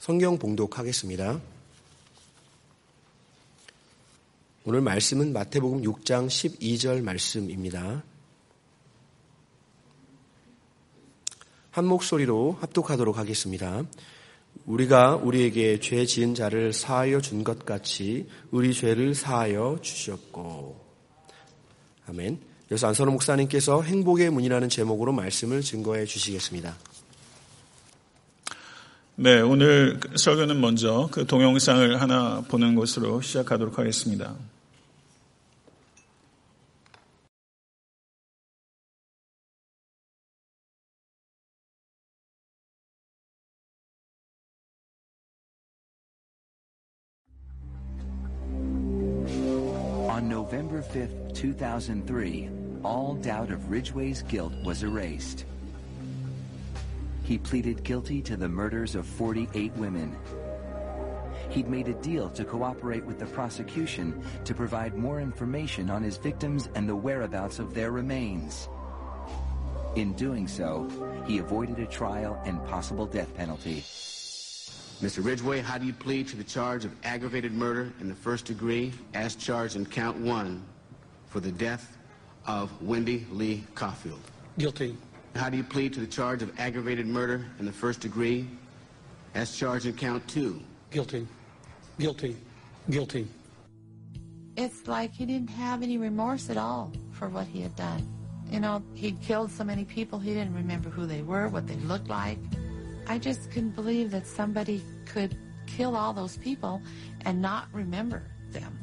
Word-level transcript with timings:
성경 0.00 0.38
봉독하겠습니다. 0.38 1.42
오늘 4.64 4.80
말씀은 4.80 5.34
마태복음 5.34 5.82
6장 5.82 6.26
12절 6.26 7.02
말씀입니다. 7.02 8.02
한 11.70 11.84
목소리로 11.84 12.56
합독하도록 12.62 13.18
하겠습니다. 13.18 13.84
우리가 14.64 15.16
우리에게 15.16 15.80
죄 15.80 16.06
지은 16.06 16.34
자를 16.34 16.72
사하여 16.72 17.20
준 17.20 17.44
것 17.44 17.66
같이 17.66 18.26
우리 18.50 18.72
죄를 18.72 19.14
사하여 19.14 19.80
주셨고. 19.82 20.82
아멘. 22.08 22.40
그래서 22.66 22.86
안선호 22.86 23.12
목사님께서 23.12 23.82
행복의 23.82 24.30
문이라는 24.30 24.70
제목으로 24.70 25.12
말씀을 25.12 25.60
증거해 25.60 26.06
주시겠습니다. 26.06 26.78
네, 29.22 29.38
오늘 29.42 30.00
설교는 30.14 30.62
먼저 30.62 31.06
그 31.12 31.26
동영상을 31.26 32.00
하나 32.00 32.42
보는 32.48 32.74
것으로 32.74 33.20
시작하도록 33.20 33.78
하겠습니다. 33.78 34.34
November 50.22 50.82
5th, 50.82 51.34
2003, 51.34 52.48
all 52.82 53.14
doubt 53.20 53.52
of 53.52 53.60
Ridgway's 53.68 54.22
guilt 54.22 54.52
was 54.64 54.82
erased. 54.82 55.44
He 57.30 57.38
pleaded 57.38 57.84
guilty 57.84 58.20
to 58.22 58.36
the 58.36 58.48
murders 58.48 58.96
of 58.96 59.06
48 59.06 59.72
women. 59.76 60.16
He'd 61.48 61.68
made 61.68 61.86
a 61.86 61.94
deal 61.94 62.28
to 62.30 62.44
cooperate 62.44 63.06
with 63.06 63.20
the 63.20 63.26
prosecution 63.26 64.20
to 64.44 64.52
provide 64.52 64.96
more 64.96 65.20
information 65.20 65.90
on 65.90 66.02
his 66.02 66.16
victims 66.16 66.68
and 66.74 66.88
the 66.88 66.96
whereabouts 66.96 67.60
of 67.60 67.72
their 67.72 67.92
remains. 67.92 68.68
In 69.94 70.12
doing 70.14 70.48
so, 70.48 70.88
he 71.24 71.38
avoided 71.38 71.78
a 71.78 71.86
trial 71.86 72.36
and 72.46 72.66
possible 72.66 73.06
death 73.06 73.32
penalty. 73.36 73.84
Mr. 75.00 75.24
Ridgway, 75.24 75.60
how 75.60 75.78
do 75.78 75.86
you 75.86 75.92
plead 75.92 76.26
to 76.30 76.36
the 76.36 76.42
charge 76.42 76.84
of 76.84 76.92
aggravated 77.04 77.52
murder 77.52 77.92
in 78.00 78.08
the 78.08 78.14
first 78.16 78.46
degree 78.46 78.92
as 79.14 79.36
charged 79.36 79.76
in 79.76 79.86
count 79.86 80.16
one 80.16 80.64
for 81.26 81.38
the 81.38 81.52
death 81.52 81.96
of 82.48 82.82
Wendy 82.82 83.24
Lee 83.30 83.62
Caulfield? 83.76 84.18
Guilty. 84.58 84.96
How 85.34 85.48
do 85.48 85.56
you 85.56 85.64
plead 85.64 85.92
to 85.94 86.00
the 86.00 86.06
charge 86.06 86.42
of 86.42 86.58
aggravated 86.58 87.06
murder 87.06 87.46
in 87.58 87.66
the 87.66 87.72
first 87.72 88.00
degree 88.00 88.48
as 89.34 89.56
charged 89.56 89.86
in 89.86 89.94
count 89.94 90.26
two? 90.28 90.60
Guilty. 90.90 91.26
Guilty. 91.98 92.36
Guilty. 92.90 93.28
It's 94.56 94.88
like 94.88 95.12
he 95.12 95.24
didn't 95.24 95.50
have 95.50 95.82
any 95.82 95.96
remorse 95.96 96.50
at 96.50 96.56
all 96.56 96.92
for 97.12 97.28
what 97.28 97.46
he 97.46 97.60
had 97.60 97.74
done. 97.76 98.06
You 98.50 98.58
know, 98.58 98.82
he'd 98.94 99.20
killed 99.22 99.52
so 99.52 99.62
many 99.62 99.84
people, 99.84 100.18
he 100.18 100.34
didn't 100.34 100.54
remember 100.54 100.90
who 100.90 101.06
they 101.06 101.22
were, 101.22 101.48
what 101.48 101.68
they 101.68 101.76
looked 101.76 102.08
like. 102.08 102.38
I 103.06 103.18
just 103.18 103.50
couldn't 103.52 103.76
believe 103.76 104.10
that 104.10 104.26
somebody 104.26 104.82
could 105.06 105.36
kill 105.66 105.96
all 105.96 106.12
those 106.12 106.36
people 106.36 106.82
and 107.24 107.40
not 107.40 107.68
remember 107.72 108.24
them. 108.50 108.76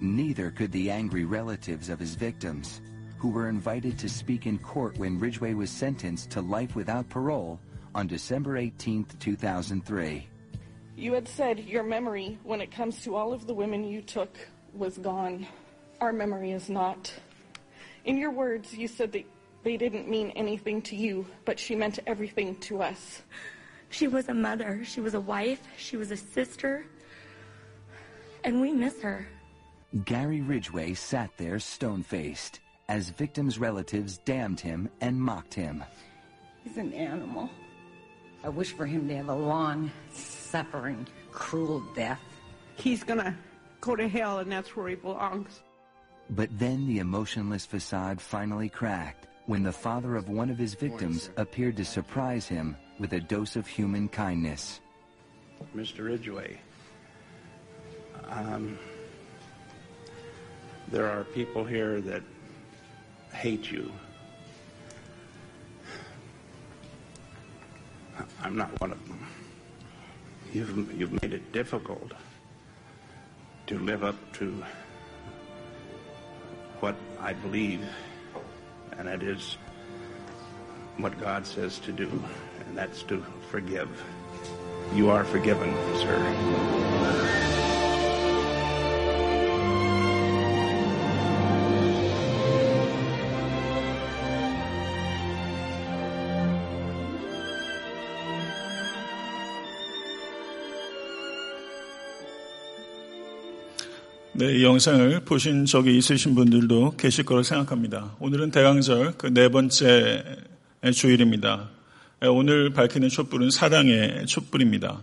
Neither 0.00 0.50
could 0.50 0.72
the 0.72 0.90
angry 0.90 1.24
relatives 1.24 1.90
of 1.90 2.00
his 2.00 2.14
victims, 2.14 2.80
who 3.22 3.28
were 3.28 3.48
invited 3.48 3.96
to 3.96 4.08
speak 4.08 4.46
in 4.46 4.58
court 4.58 4.98
when 4.98 5.16
Ridgway 5.16 5.54
was 5.54 5.70
sentenced 5.70 6.30
to 6.30 6.40
life 6.40 6.74
without 6.74 7.08
parole 7.08 7.60
on 7.94 8.08
December 8.08 8.56
18, 8.56 9.06
2003. 9.20 10.28
You 10.96 11.12
had 11.12 11.28
said 11.28 11.60
your 11.60 11.84
memory, 11.84 12.36
when 12.42 12.60
it 12.60 12.72
comes 12.72 13.00
to 13.04 13.14
all 13.14 13.32
of 13.32 13.46
the 13.46 13.54
women 13.54 13.84
you 13.84 14.02
took, 14.02 14.36
was 14.74 14.98
gone. 14.98 15.46
Our 16.00 16.12
memory 16.12 16.50
is 16.50 16.68
not. 16.68 17.14
In 18.04 18.18
your 18.18 18.32
words, 18.32 18.74
you 18.74 18.88
said 18.88 19.12
that 19.12 19.24
they 19.62 19.76
didn't 19.76 20.08
mean 20.08 20.30
anything 20.30 20.82
to 20.82 20.96
you, 20.96 21.24
but 21.44 21.60
she 21.60 21.76
meant 21.76 22.00
everything 22.08 22.56
to 22.62 22.82
us. 22.82 23.22
She 23.90 24.08
was 24.08 24.28
a 24.30 24.34
mother, 24.34 24.80
she 24.84 25.00
was 25.00 25.14
a 25.14 25.20
wife, 25.20 25.60
she 25.76 25.96
was 25.96 26.10
a 26.10 26.16
sister, 26.16 26.86
and 28.42 28.60
we 28.60 28.72
miss 28.72 29.00
her. 29.00 29.28
Gary 30.06 30.40
Ridgway 30.40 30.94
sat 30.94 31.30
there 31.36 31.60
stone-faced 31.60 32.58
as 32.88 33.10
victims' 33.10 33.58
relatives 33.58 34.18
damned 34.18 34.60
him 34.60 34.88
and 35.00 35.20
mocked 35.20 35.54
him. 35.54 35.84
He's 36.64 36.76
an 36.76 36.92
animal. 36.92 37.50
I 38.44 38.48
wish 38.48 38.72
for 38.72 38.86
him 38.86 39.08
to 39.08 39.16
have 39.16 39.28
a 39.28 39.34
long, 39.34 39.90
suffering, 40.12 41.06
cruel 41.30 41.82
death. 41.94 42.20
He's 42.76 43.04
gonna 43.04 43.36
go 43.80 43.96
to 43.96 44.08
hell 44.08 44.40
and 44.40 44.50
that's 44.50 44.76
where 44.76 44.88
he 44.88 44.94
belongs. 44.94 45.62
But 46.30 46.56
then 46.58 46.86
the 46.86 46.98
emotionless 46.98 47.66
facade 47.66 48.20
finally 48.20 48.68
cracked 48.68 49.28
when 49.46 49.62
the 49.62 49.72
father 49.72 50.16
of 50.16 50.28
one 50.28 50.50
of 50.50 50.58
his 50.58 50.74
victims 50.74 51.30
appeared 51.36 51.76
to 51.76 51.84
surprise 51.84 52.46
him 52.46 52.76
with 52.98 53.12
a 53.12 53.20
dose 53.20 53.56
of 53.56 53.66
human 53.66 54.08
kindness. 54.08 54.80
Mr. 55.76 56.06
Ridgway, 56.06 56.60
um, 58.28 58.78
there 60.88 61.08
are 61.08 61.24
people 61.24 61.64
here 61.64 62.00
that 62.00 62.22
hate 63.32 63.70
you. 63.70 63.90
I'm 68.42 68.56
not 68.56 68.80
one 68.80 68.92
of 68.92 69.08
them. 69.08 69.26
You've, 70.52 71.00
you've 71.00 71.22
made 71.22 71.32
it 71.32 71.52
difficult 71.52 72.12
to 73.66 73.78
live 73.78 74.04
up 74.04 74.16
to 74.34 74.62
what 76.80 76.96
I 77.20 77.32
believe, 77.32 77.80
and 78.98 79.08
that 79.08 79.22
is 79.22 79.56
what 80.98 81.18
God 81.20 81.46
says 81.46 81.78
to 81.80 81.92
do, 81.92 82.08
and 82.66 82.76
that's 82.76 83.02
to 83.04 83.24
forgive. 83.50 83.88
You 84.94 85.08
are 85.10 85.24
forgiven, 85.24 85.72
sir. 85.98 87.61
네, 104.42 104.58
이 104.58 104.64
영상을 104.64 105.20
보신 105.20 105.66
적이 105.66 105.96
있으신 105.98 106.34
분들도 106.34 106.96
계실 106.96 107.24
거로 107.24 107.44
생각합니다. 107.44 108.16
오늘은 108.18 108.50
대강절 108.50 109.12
그 109.12 109.32
네 109.32 109.48
번째 109.48 110.24
주일입니다. 110.92 111.68
오늘 112.22 112.70
밝히는 112.72 113.08
촛불은 113.08 113.50
사랑의 113.50 114.26
촛불입니다. 114.26 115.00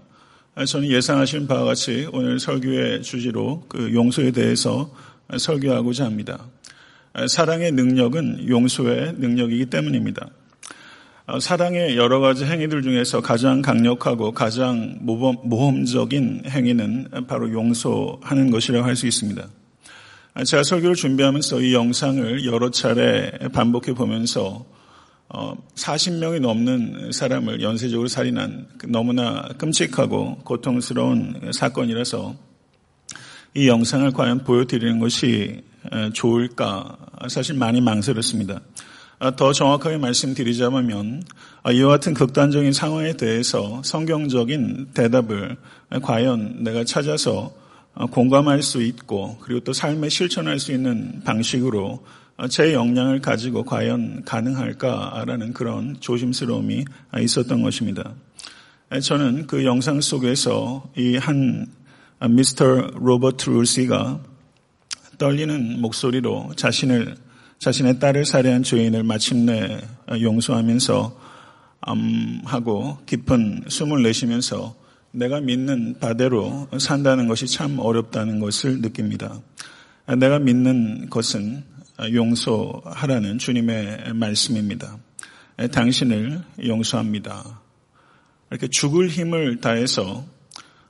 저는 0.67 0.89
예상하신 0.89 1.47
바와 1.47 1.63
같이 1.63 2.09
오늘 2.11 2.37
설교의 2.37 3.01
주제로 3.01 3.63
그 3.69 3.93
용서에 3.93 4.31
대해서 4.31 4.93
설교하고자 5.37 6.03
합니다. 6.03 6.45
사랑의 7.29 7.71
능력은 7.71 8.49
용서의 8.49 9.13
능력이기 9.19 9.67
때문입니다. 9.67 10.27
사랑의 11.39 11.95
여러 11.97 12.19
가지 12.19 12.45
행위들 12.45 12.81
중에서 12.81 13.21
가장 13.21 13.61
강력하고 13.61 14.31
가장 14.31 14.97
모험적인 15.01 16.43
행위는 16.47 17.09
바로 17.27 17.51
용서하는 17.51 18.49
것이라고 18.49 18.85
할 18.85 18.95
수 18.95 19.05
있습니다. 19.05 19.47
제가 20.45 20.63
설교를 20.63 20.95
준비하면서 20.95 21.61
이 21.61 21.73
영상을 21.73 22.45
여러 22.45 22.71
차례 22.71 23.31
반복해 23.53 23.93
보면서 23.93 24.65
40명이 25.75 26.39
넘는 26.39 27.11
사람을 27.11 27.61
연쇄적으로 27.61 28.07
살인한 28.07 28.67
너무나 28.87 29.47
끔찍하고 29.57 30.39
고통스러운 30.43 31.51
사건이라서 31.53 32.35
이 33.55 33.67
영상을 33.67 34.09
과연 34.11 34.43
보여드리는 34.43 34.99
것이 34.99 35.61
좋을까 36.13 36.97
사실 37.27 37.55
많이 37.55 37.81
망설였습니다. 37.81 38.61
더 39.35 39.51
정확하게 39.51 39.97
말씀드리자면 39.97 41.23
이와 41.73 41.89
같은 41.89 42.13
극단적인 42.13 42.71
상황에 42.71 43.13
대해서 43.13 43.81
성경적인 43.83 44.91
대답을 44.93 45.57
과연 46.01 46.63
내가 46.63 46.83
찾아서 46.83 47.53
공감할 48.11 48.61
수 48.61 48.81
있고 48.81 49.37
그리고 49.41 49.59
또 49.61 49.73
삶에 49.73 50.09
실천할 50.09 50.59
수 50.59 50.71
있는 50.71 51.21
방식으로 51.25 52.03
제 52.49 52.73
역량을 52.73 53.19
가지고 53.19 53.63
과연 53.63 54.23
가능할까라는 54.23 55.53
그런 55.53 55.97
조심스러움이 55.99 56.85
있었던 57.19 57.61
것입니다. 57.61 58.13
저는 59.01 59.47
그 59.47 59.65
영상 59.65 59.99
속에서 59.99 60.89
이 60.97 61.17
한 61.17 61.67
미스터 62.27 62.65
로버트 62.95 63.49
룰시가 63.49 64.19
떨리는 65.17 65.79
목소리로 65.79 66.51
자신을 66.57 67.15
자신의 67.59 67.99
딸을 67.99 68.25
살해한 68.25 68.63
죄인을 68.63 69.03
마침내 69.03 69.81
용서하면서 70.09 71.19
음, 71.89 72.41
하고 72.45 72.97
깊은 73.05 73.65
숨을 73.67 74.01
내쉬면서 74.01 74.75
내가 75.11 75.41
믿는 75.41 75.99
바대로 75.99 76.69
산다는 76.77 77.27
것이 77.27 77.47
참 77.47 77.77
어렵다는 77.79 78.39
것을 78.39 78.79
느낍니다. 78.79 79.41
내가 80.17 80.39
믿는 80.39 81.09
것은 81.09 81.65
용서하라는 82.13 83.39
주님의 83.39 84.13
말씀입니다. 84.13 84.97
당신을 85.73 86.41
용서합니다. 86.65 87.59
이렇게 88.51 88.67
죽을 88.69 89.09
힘을 89.09 89.59
다해서 89.59 90.25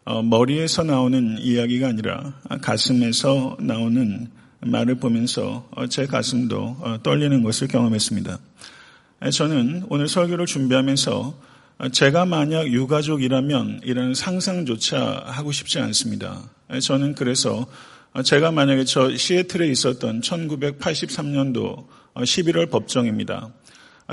어, 0.05 0.21
머리에서 0.21 0.83
나오는 0.83 1.37
이야기가 1.39 1.87
아니라 1.87 2.33
가슴에서 2.61 3.57
나오는 3.59 4.29
말을 4.61 4.95
보면서 4.95 5.67
어, 5.71 5.87
제 5.87 6.05
가슴도 6.05 6.77
어, 6.79 6.97
떨리는 7.03 7.43
것을 7.43 7.67
경험했습니다. 7.67 8.39
저는 9.33 9.83
오늘 9.89 10.07
설교를 10.07 10.45
준비하면서 10.45 11.49
제가 11.91 12.25
만약 12.25 12.67
유가족이라면 12.67 13.81
이런 13.83 14.13
상상조차 14.13 15.23
하고 15.25 15.51
싶지 15.51 15.79
않습니다. 15.79 16.49
저는 16.81 17.15
그래서 17.15 17.67
제가 18.23 18.51
만약에 18.51 18.85
저 18.85 19.13
시애틀에 19.13 19.67
있었던 19.67 20.21
1983년도 20.21 21.87
11월 22.15 22.71
법정입니다. 22.71 23.49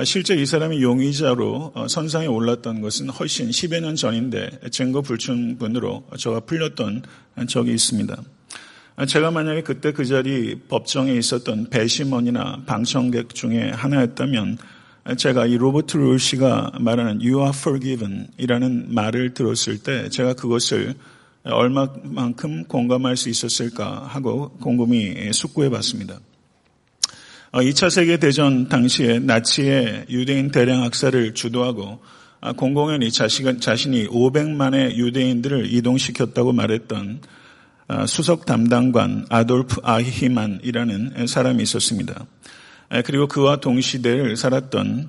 실제 0.05 0.35
이 0.35 0.45
사람이 0.45 0.83
용의자로 0.83 1.75
선상에 1.89 2.27
올랐던 2.27 2.81
것은 2.81 3.09
훨씬 3.09 3.51
10여 3.51 3.81
년 3.81 3.95
전인데 3.95 4.59
증거 4.73 5.03
불충분으로 5.03 6.09
저가 6.19 6.41
풀렸던 6.41 7.03
적이 7.47 7.75
있습니다. 7.75 8.23
제가 9.05 9.31
만약에 9.31 9.63
그때 9.63 9.93
그 9.93 10.07
자리 10.07 10.59
법정에 10.69 11.13
있었던 11.13 11.69
배심원이나 11.69 12.63
방청객 12.65 13.35
중에 13.35 13.71
하나였다면 13.71 14.57
제가 15.19 15.47
이 15.47 15.59
로버트 15.59 15.99
룰 15.99 16.19
씨가 16.19 16.73
말하는 16.81 17.21
You 17.21 17.41
are 17.41 17.51
forgiven 17.55 18.29
이라는 18.39 18.95
말을 18.95 19.35
들었을 19.35 19.79
때 19.83 20.09
제가 20.09 20.33
그것을 20.33 20.95
얼마만큼 21.45 22.65
공감할 22.65 23.17
수 23.17 23.29
있었을까 23.29 24.07
하고 24.09 24.51
곰곰이 24.61 25.33
숙고해 25.33 25.69
봤습니다. 25.69 26.19
2차 27.53 27.87
어, 27.87 27.89
세계대전 27.91 28.69
당시에 28.69 29.19
나치의 29.21 30.07
유대인 30.11 30.51
대량 30.51 30.83
학살을 30.83 31.35
주도하고 31.35 32.01
아, 32.41 32.53
공공연히 32.53 33.11
자신이 33.11 34.09
500만의 34.09 34.97
유대인들을 34.97 35.73
이동시켰다고 35.73 36.53
말했던 36.53 37.21
아, 37.21 37.27
수석 38.07 38.47
담당관 38.47 39.27
아돌프 39.29 39.81
아히만이라는 39.83 41.27
사람이 41.27 41.63
있었습니다. 41.63 42.27
그리고 43.05 43.27
그와 43.29 43.57
동시대를 43.57 44.37
살았던 44.37 45.09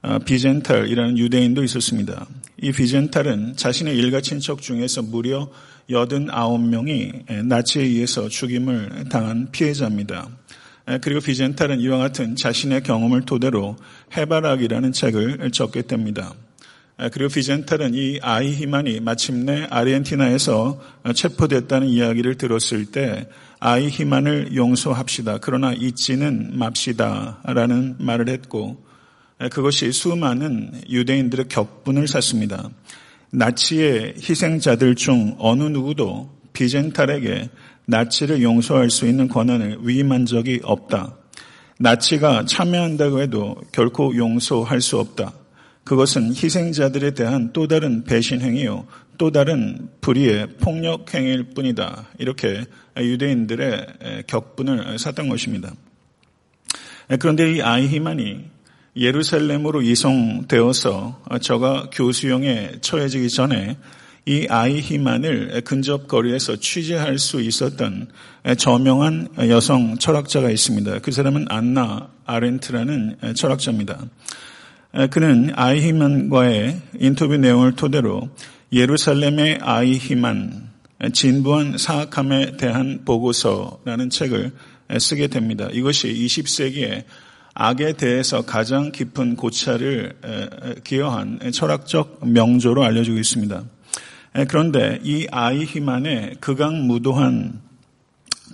어, 0.00 0.18
비젠탈이라는 0.20 1.18
유대인도 1.18 1.64
있었습니다. 1.64 2.26
이 2.62 2.70
비젠탈은 2.70 3.56
자신의 3.56 3.96
일가 3.96 4.20
친척 4.20 4.62
중에서 4.62 5.02
무려 5.02 5.50
89명이 5.90 7.44
나치에 7.44 7.82
의해서 7.82 8.28
죽임을 8.28 9.06
당한 9.10 9.48
피해자입니다. 9.50 10.28
그리고 11.00 11.20
비젠탈은 11.20 11.80
이와 11.80 11.98
같은 11.98 12.36
자신의 12.36 12.82
경험을 12.82 13.22
토대로 13.22 13.76
해바락이라는 14.16 14.92
책을 14.92 15.50
적게 15.50 15.82
됩니다. 15.82 16.34
그리고 17.12 17.32
비젠탈은 17.32 17.94
이 17.94 18.18
아이 18.22 18.52
히만이 18.52 19.00
마침내 19.00 19.68
아르헨티나에서 19.70 20.80
체포됐다는 21.14 21.86
이야기를 21.86 22.36
들었을 22.36 22.86
때 22.86 23.28
아이 23.60 23.88
히만을 23.88 24.56
용서합시다. 24.56 25.38
그러나 25.38 25.72
잊지는 25.72 26.58
맙시다. 26.58 27.40
라는 27.44 27.94
말을 28.00 28.28
했고 28.28 28.84
그것이 29.50 29.92
수많은 29.92 30.82
유대인들의 30.90 31.46
격분을 31.48 32.08
샀습니다. 32.08 32.68
나치의 33.30 34.14
희생자들 34.18 34.96
중 34.96 35.36
어느 35.38 35.62
누구도 35.62 36.36
비젠탈에게 36.52 37.48
나치를 37.86 38.42
용서할 38.42 38.90
수 38.90 39.06
있는 39.06 39.28
권한을 39.28 39.78
위임한 39.82 40.26
적이 40.26 40.60
없다. 40.64 41.14
나치가 41.78 42.44
참여한다고 42.44 43.20
해도 43.20 43.56
결코 43.70 44.16
용서할 44.16 44.80
수 44.80 44.98
없다. 44.98 45.32
그것은 45.88 46.34
희생자들에 46.34 47.12
대한 47.12 47.50
또 47.54 47.66
다른 47.66 48.04
배신 48.04 48.42
행위요. 48.42 48.86
또 49.16 49.30
다른 49.30 49.88
불의의 50.02 50.48
폭력 50.60 51.14
행위일 51.14 51.44
뿐이다. 51.54 52.08
이렇게 52.18 52.66
유대인들의 52.98 54.26
격분을 54.26 54.98
샀던 54.98 55.30
것입니다. 55.30 55.72
그런데 57.18 57.54
이 57.54 57.62
아이히만이 57.62 58.44
예루살렘으로 58.96 59.80
이송되어서 59.80 61.22
저가 61.40 61.88
교수형에 61.90 62.72
처해지기 62.82 63.30
전에 63.30 63.78
이 64.26 64.46
아이히만을 64.46 65.62
근접 65.64 66.06
거리에서 66.06 66.56
취재할 66.56 67.18
수 67.18 67.40
있었던 67.40 68.08
저명한 68.58 69.28
여성 69.48 69.96
철학자가 69.96 70.50
있습니다. 70.50 70.98
그 70.98 71.12
사람은 71.12 71.46
안나 71.48 72.10
아렌트라는 72.26 73.16
철학자입니다. 73.34 74.04
그는 75.10 75.52
아이히만과의 75.54 76.80
인터뷰 76.98 77.36
내용을 77.36 77.72
토대로 77.76 78.28
예루살렘의 78.72 79.58
아이히만 79.60 80.68
진부한 81.12 81.76
사악함에 81.78 82.56
대한 82.56 83.02
보고서라는 83.04 84.10
책을 84.10 84.52
쓰게 84.98 85.28
됩니다. 85.28 85.68
이것이 85.72 86.12
20세기에 86.12 87.04
악에 87.54 87.92
대해서 87.94 88.42
가장 88.42 88.90
깊은 88.90 89.36
고찰을 89.36 90.16
기여한 90.84 91.40
철학적 91.52 92.20
명조로 92.26 92.82
알려지고 92.82 93.18
있습니다. 93.18 93.64
그런데 94.48 95.00
이 95.02 95.26
아이히만의 95.30 96.36
극악무도한 96.40 97.60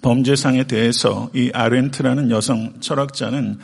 범죄상에 0.03 0.65
대해서 0.65 1.31
이 1.35 1.51
아렌트라는 1.55 2.31
여성 2.31 2.75
철학자는 2.81 3.59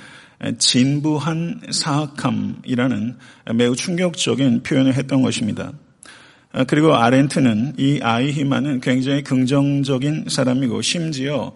진부한 0.58 1.60
사악함이라는 1.70 3.16
매우 3.54 3.76
충격적인 3.76 4.62
표현을 4.62 4.94
했던 4.94 5.22
것입니다. 5.22 5.72
그리고 6.66 6.94
아렌트는 6.94 7.74
이 7.78 8.00
아이히만은 8.02 8.80
굉장히 8.80 9.22
긍정적인 9.22 10.26
사람이고 10.28 10.82
심지어 10.82 11.52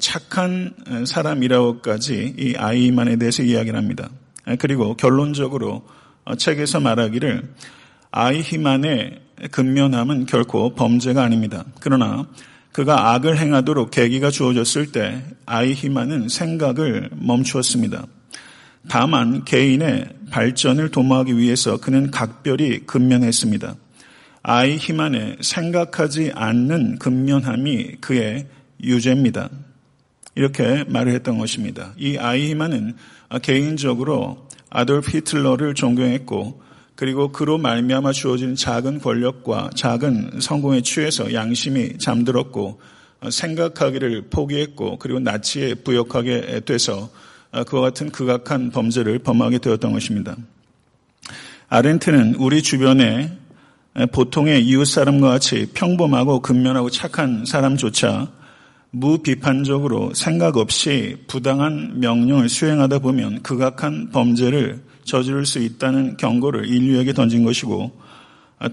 착한 0.00 0.74
사람이라고까지 1.06 2.34
이 2.38 2.54
아이히만에 2.56 3.16
대해서 3.16 3.42
이야기를 3.42 3.78
합니다. 3.78 4.10
그리고 4.58 4.96
결론적으로 4.96 5.86
책에서 6.36 6.80
말하기를 6.80 7.54
아이히만의 8.10 9.20
근면함은 9.50 10.26
결코 10.26 10.74
범죄가 10.74 11.22
아닙니다. 11.22 11.64
그러나 11.80 12.26
그가 12.72 13.12
악을 13.12 13.38
행하도록 13.38 13.90
계기가 13.90 14.30
주어졌을 14.30 14.90
때 14.90 15.22
아이히만은 15.46 16.28
생각을 16.28 17.10
멈추었습니다. 17.12 18.06
다만 18.88 19.44
개인의 19.44 20.08
발전을 20.30 20.90
도모하기 20.90 21.38
위해서 21.38 21.78
그는 21.78 22.10
각별히 22.10 22.80
근면했습니다. 22.86 23.76
아이히만의 24.42 25.38
생각하지 25.40 26.32
않는 26.34 26.98
근면함이 26.98 27.96
그의 28.00 28.46
유죄입니다. 28.82 29.48
이렇게 30.34 30.84
말을 30.88 31.12
했던 31.12 31.38
것입니다. 31.38 31.94
이 31.96 32.18
아이히만은 32.18 32.94
개인적으로 33.42 34.48
아돌프 34.68 35.16
히틀러를 35.16 35.74
존경했고 35.74 36.62
그리고 36.96 37.32
그로 37.32 37.58
말미암아 37.58 38.12
주어진 38.12 38.54
작은 38.54 39.00
권력과 39.00 39.70
작은 39.74 40.40
성공에 40.40 40.82
취해서 40.82 41.32
양심이 41.32 41.98
잠들었고 41.98 42.80
생각하기를 43.30 44.28
포기했고 44.30 44.98
그리고 44.98 45.20
나치에 45.20 45.74
부역하게 45.74 46.60
돼서 46.66 47.10
그와 47.62 47.82
같은 47.82 48.10
극악한 48.10 48.70
범죄를 48.70 49.20
범하게 49.20 49.58
되었던 49.58 49.92
것입니다. 49.92 50.36
아렌트는 51.68 52.34
우리 52.36 52.62
주변에 52.62 53.32
보통의 54.12 54.64
이웃 54.66 54.86
사람과 54.86 55.28
같이 55.30 55.68
평범하고 55.72 56.40
근면하고 56.40 56.90
착한 56.90 57.44
사람조차 57.44 58.28
무비판적으로 58.90 60.14
생각 60.14 60.56
없이 60.56 61.16
부당한 61.26 62.00
명령을 62.00 62.48
수행하다 62.48 63.00
보면 63.00 63.42
극악한 63.42 64.10
범죄를 64.10 64.82
저지를 65.04 65.46
수 65.46 65.58
있다는 65.58 66.16
경고를 66.16 66.66
인류에게 66.66 67.12
던진 67.12 67.44
것이고 67.44 67.92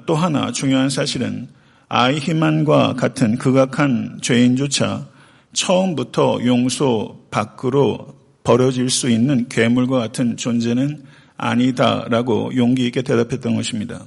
또 0.05 0.15
하나 0.15 0.51
중요한 0.51 0.89
사실은 0.89 1.47
아이히만과 1.89 2.93
같은 2.93 3.37
극악한 3.37 4.19
죄인조차 4.21 5.07
처음부터 5.53 6.39
용서 6.45 7.17
밖으로 7.31 8.20
버려질 8.43 8.89
수 8.89 9.09
있는 9.09 9.47
괴물과 9.49 9.99
같은 9.99 10.37
존재는 10.37 11.03
아니다라고 11.37 12.55
용기 12.55 12.85
있게 12.87 13.01
대답했던 13.01 13.55
것입니다. 13.55 14.05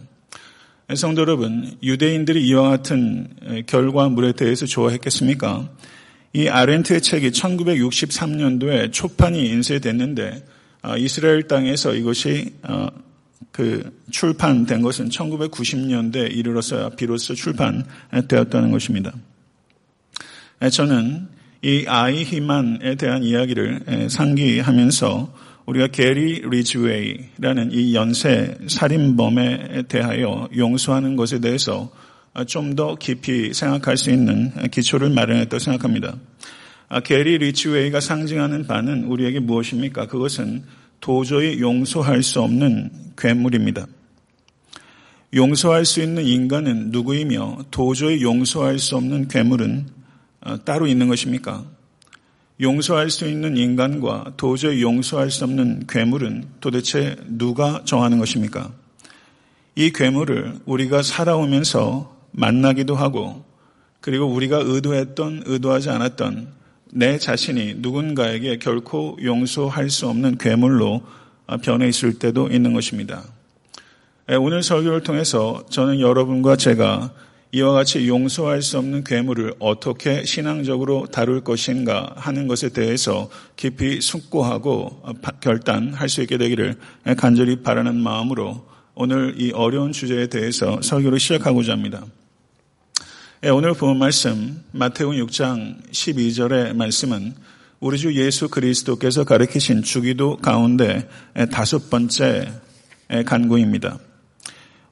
성도 0.95 1.23
여러분, 1.23 1.76
유대인들이 1.83 2.47
이와 2.47 2.69
같은 2.71 3.29
결과물에 3.67 4.33
대해서 4.33 4.67
좋아했겠습니까? 4.67 5.71
이 6.35 6.49
아렌트의 6.49 7.00
책이 7.00 7.31
1963년도에 7.31 8.93
초판이 8.93 9.47
인쇄됐는데 9.47 10.45
아, 10.83 10.97
이스라엘 10.97 11.49
땅에서 11.49 11.95
이것이 11.95 12.53
어, 12.62 12.88
그 13.50 13.91
출판된 14.11 14.83
것은 14.83 15.09
1990년대에 15.09 16.37
이르러서야 16.37 16.91
비로소 16.91 17.35
출판되었다는 17.35 18.71
것입니다. 18.71 19.12
저는 20.71 21.29
이 21.64 21.87
아이 21.88 22.25
희만에 22.25 22.94
대한 22.97 23.23
이야기를 23.25 24.09
상기하면서 24.11 25.33
우리가 25.64 25.87
게리 25.87 26.42
리즈웨이라는 26.47 27.73
이 27.73 27.94
연쇄 27.94 28.59
살인범에 28.68 29.85
대하여 29.88 30.50
용서하는 30.54 31.16
것에 31.16 31.40
대해서 31.40 31.90
좀 32.47 32.76
더 32.76 32.97
깊이 32.97 33.54
생각할 33.54 33.97
수 33.97 34.11
있는 34.11 34.52
기초를 34.71 35.09
마련했다고 35.09 35.59
생각합니다. 35.59 36.16
게리 37.04 37.38
리즈웨이가 37.38 38.00
상징하는 38.00 38.66
바는 38.66 39.04
우리에게 39.04 39.40
무엇입니까? 39.40 40.06
그것은 40.09 40.64
도저히 41.00 41.61
용서할 41.61 42.23
수 42.23 42.42
없는 42.42 42.90
괴물입니다. 43.16 43.87
용서할 45.35 45.87
수 45.87 46.02
있는 46.02 46.26
인간은 46.26 46.90
누구이며 46.90 47.64
도저히 47.71 48.21
용서할 48.23 48.78
수 48.78 48.97
없는 48.97 49.28
괴물은 49.28 49.87
어, 49.87 50.03
따로 50.64 50.86
있는 50.86 51.08
것입니까? 51.08 51.64
용서할 52.60 53.10
수 53.10 53.26
있는 53.28 53.56
인간과 53.56 54.32
도저히 54.36 54.82
용서할 54.82 55.30
수 55.30 55.44
없는 55.44 55.86
괴물은 55.88 56.44
도대체 56.60 57.16
누가 57.26 57.82
정하는 57.84 58.18
것입니까? 58.18 58.70
이 59.74 59.90
괴물을 59.90 60.60
우리가 60.64 61.02
살아오면서 61.02 62.14
만나기도 62.30 62.94
하고 62.94 63.44
그리고 64.00 64.26
우리가 64.26 64.58
의도했던 64.58 65.44
의도하지 65.46 65.90
않았던 65.90 66.48
내 66.92 67.18
자신이 67.18 67.76
누군가에게 67.78 68.58
결코 68.58 69.16
용서할 69.22 69.90
수 69.90 70.08
없는 70.08 70.38
괴물로 70.38 71.02
변해 71.62 71.88
있을 71.88 72.18
때도 72.18 72.48
있는 72.48 72.72
것입니다. 72.72 73.24
예, 74.30 74.36
오늘 74.36 74.62
설교를 74.62 75.02
통해서 75.02 75.64
저는 75.70 76.00
여러분과 76.00 76.56
제가 76.56 77.10
이와 77.54 77.70
같이 77.70 78.08
용서할 78.08 78.62
수 78.62 78.78
없는 78.78 79.04
괴물을 79.04 79.54
어떻게 79.61 80.25
신앙적으로 80.25 81.06
다룰 81.06 81.44
것인가 81.44 82.12
하는 82.16 82.49
것에 82.49 82.70
대해서 82.70 83.30
깊이 83.54 84.00
숙고하고 84.00 85.04
결단할 85.40 86.08
수 86.08 86.20
있게 86.23 86.37
되기를 86.37 86.76
간절히 87.16 87.62
바라는 87.62 87.94
마음으로 87.94 88.66
오늘 88.96 89.37
이 89.40 89.52
어려운 89.52 89.92
주제에 89.92 90.26
대해서 90.26 90.82
설교를 90.82 91.20
시작하고자 91.20 91.70
합니다. 91.70 92.04
예, 93.44 93.50
오늘 93.50 93.75
본 93.75 94.00
말씀 94.00 94.64
마태복음 94.73 95.25
6장 95.25 95.92
12절의 95.92 96.75
말씀은 96.75 97.34
우리 97.78 97.99
주 97.99 98.16
예수 98.16 98.49
그리스도께서 98.49 99.23
가르치신 99.23 99.84
주기도 99.84 100.38
가운데 100.38 101.08
다섯 101.52 101.88
번째 101.88 102.50
간구입니다. 103.25 104.00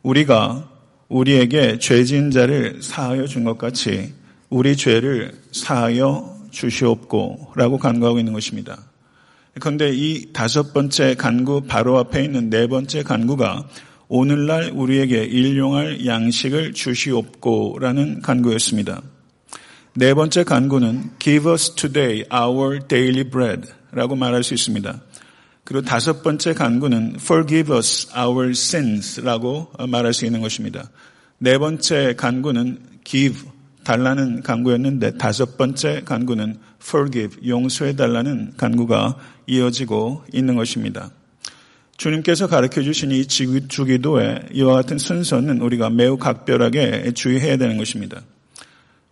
우리가 0.05 0.72
우리에게 1.13 1.79
죄진 1.79 2.31
자를 2.31 2.79
사하여 2.83 3.27
준 3.27 3.45
것 3.45 3.59
같이 3.59 4.13
우리 4.49 4.77
죄를 4.77 5.33
사하여 5.53 6.39
주시옵고라고 6.51 7.79
간구하고 7.79 8.19
있는 8.19 8.33
것입니다. 8.33 8.79
그런데 9.61 9.91
이 9.93 10.33
다섯 10.33 10.73
번째 10.73 11.15
간구 11.15 11.63
바로 11.69 11.99
앞에 11.99 12.25
있는 12.25 12.49
네 12.49 12.67
번째 12.67 13.03
간구가 13.03 13.69
오늘날 14.09 14.71
우리에게 14.75 15.25
일용할 15.25 16.07
양식을 16.07 16.73
주시옵고라는 16.73 18.23
간구였습니다. 18.23 19.03
네 19.95 20.15
번째 20.15 20.45
간구는 20.45 21.11
Give 21.19 21.51
us 21.51 21.75
today 21.75 22.25
our 22.33 22.81
daily 22.89 23.25
bread 23.25 23.69
라고 23.93 24.17
말할 24.17 24.43
수 24.43 24.55
있습니다. 24.55 25.01
그리고 25.65 25.83
다섯 25.83 26.23
번째 26.23 26.55
간구는 26.55 27.15
Forgive 27.17 27.77
us 27.77 28.09
our 28.17 28.51
sins 28.51 29.21
라고 29.21 29.71
말할 29.89 30.13
수 30.13 30.27
있는 30.27 30.41
것입니다. 30.41 30.91
네 31.39 31.59
번째 31.59 32.15
간구는 32.17 32.79
Give, 33.05 33.39
달라는 33.85 34.43
간구였는데 34.43 35.19
다섯 35.19 35.57
번째 35.57 36.03
간구는 36.05 36.59
Forgive, 36.83 37.49
용서해 37.49 37.95
달라는 37.95 38.55
간구가 38.57 39.17
이어지고 39.47 40.25
있는 40.33 40.57
것입니다. 40.57 41.11
주님께서 41.97 42.49
가르쳐 42.49 42.83
주신 42.83 43.13
이 43.13 43.27
주기도의 43.27 44.49
이와 44.53 44.75
같은 44.75 44.99
순서는 44.99 45.61
우리가 45.61 45.91
매우 45.91 46.17
각별하게 46.17 47.13
주의해야 47.13 47.57
되는 47.57 47.77
것입니다. 47.77 48.23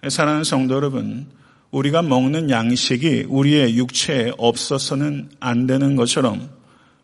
사랑하는 0.09 0.45
성도 0.45 0.75
여러분, 0.75 1.27
우리가 1.71 2.03
먹는 2.03 2.51
양식이 2.51 3.27
우리의 3.29 3.77
육체에 3.77 4.33
없어서는 4.39 5.31
안 5.39 5.67
되는 5.67 5.97
것처럼 5.97 6.51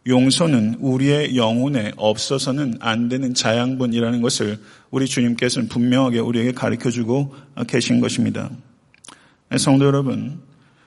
용서는 0.07 0.77
우리의 0.81 1.37
영혼에 1.37 1.93
없어서는 1.97 2.77
안 2.81 3.09
되는 3.09 3.35
자양분이라는 3.35 4.23
것을 4.23 4.59
우리 4.91 5.07
주님께서는 5.07 5.69
분명하게 5.69 6.21
우리에게 6.21 6.53
가르쳐 6.53 6.91
주고 6.91 7.35
계신 7.67 8.01
것입니다. 8.01 8.51
성도 9.59 9.87
여러분, 9.87 10.41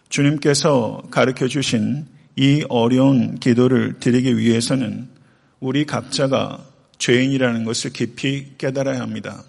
주님께서 0.08 1.04
가르쳐 1.12 1.48
주신 1.48 2.06
이 2.38 2.64
어려운 2.70 3.40
기도를 3.40 4.00
드리기 4.00 4.38
위해서는 4.38 5.10
우리 5.60 5.86
각자가 5.86 6.66
죄인이라는 6.98 7.66
것을 7.66 7.92
깊이 7.92 8.54
깨달아야 8.58 9.02
합니다. 9.02 9.44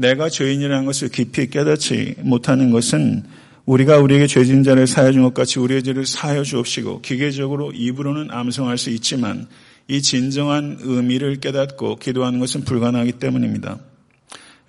내가 0.00 0.30
죄인이라는 0.30 0.86
것을 0.86 1.10
깊이 1.10 1.48
깨닫지 1.48 2.14
못하는 2.22 2.70
것은 2.70 3.22
우리가 3.66 3.98
우리에게 3.98 4.26
죄진 4.26 4.62
자를 4.62 4.86
사하여 4.86 5.12
준 5.12 5.22
것 5.22 5.34
같이 5.34 5.58
우리의 5.60 5.82
죄를 5.82 6.06
사하여 6.06 6.42
주옵시고 6.42 7.02
기계적으로 7.02 7.70
입으로는 7.72 8.30
암송할 8.30 8.78
수 8.78 8.88
있지만 8.88 9.46
이 9.88 10.00
진정한 10.00 10.78
의미를 10.80 11.36
깨닫고 11.36 11.96
기도하는 11.96 12.38
것은 12.38 12.64
불가능하기 12.64 13.12
때문입니다. 13.12 13.78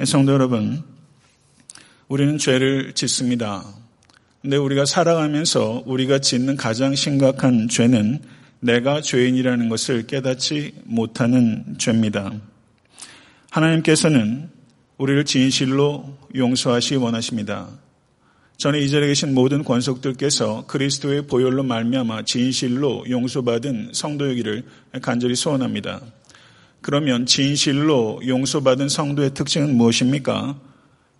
성도 0.03 0.33
여러분, 0.33 0.83
우리는 2.09 2.37
죄를 2.37 2.91
짓습니다. 2.91 3.63
근데 4.41 4.57
우리가 4.57 4.83
살아가면서 4.83 5.83
우리가 5.85 6.19
짓는 6.19 6.57
가장 6.57 6.93
심각한 6.93 7.69
죄는 7.69 8.19
내가 8.59 8.99
죄인이라는 8.99 9.69
것을 9.69 10.07
깨닫지 10.07 10.73
못하는 10.83 11.63
죄입니다. 11.77 12.33
하나님께서는 13.49 14.49
우리를 15.01 15.25
진실로 15.25 16.15
용서하시 16.35 16.97
원하십니다. 16.97 17.67
저는 18.57 18.79
이 18.79 18.87
자리에 18.87 19.07
계신 19.07 19.33
모든 19.33 19.63
권속들께서 19.63 20.67
그리스도의 20.67 21.25
보혈로 21.25 21.63
말미암아 21.63 22.25
진실로 22.25 23.03
용서받은 23.09 23.93
성도이기를 23.93 24.63
간절히 25.01 25.33
소원합니다. 25.33 26.01
그러면 26.81 27.25
진실로 27.25 28.21
용서받은 28.23 28.89
성도의 28.89 29.33
특징은 29.33 29.75
무엇입니까? 29.75 30.59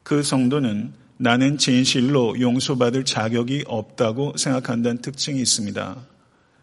그 0.04 0.22
성도는 0.22 0.94
나는 1.18 1.58
진실로 1.58 2.40
용서받을 2.40 3.04
자격이 3.04 3.64
없다고 3.66 4.34
생각한다는 4.38 5.02
특징이 5.02 5.42
있습니다. 5.42 5.98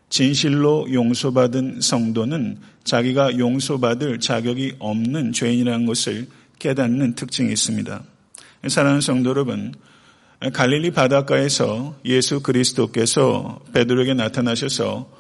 진실로 0.08 0.86
용서받은 0.92 1.80
성도는 1.80 2.58
자기가 2.84 3.38
용서받을 3.38 4.20
자격이 4.20 4.74
없는 4.78 5.32
죄인이라는 5.32 5.84
것을 5.84 6.28
깨닫는 6.58 7.14
특징이 7.14 7.52
있습니다. 7.52 8.02
사랑하는 8.68 9.00
성도 9.00 9.30
여러분, 9.30 9.74
갈릴리 10.52 10.92
바닷가에서 10.92 11.96
예수 12.04 12.40
그리스도께서 12.42 13.60
베드로에게 13.72 14.14
나타나셔서 14.14 15.10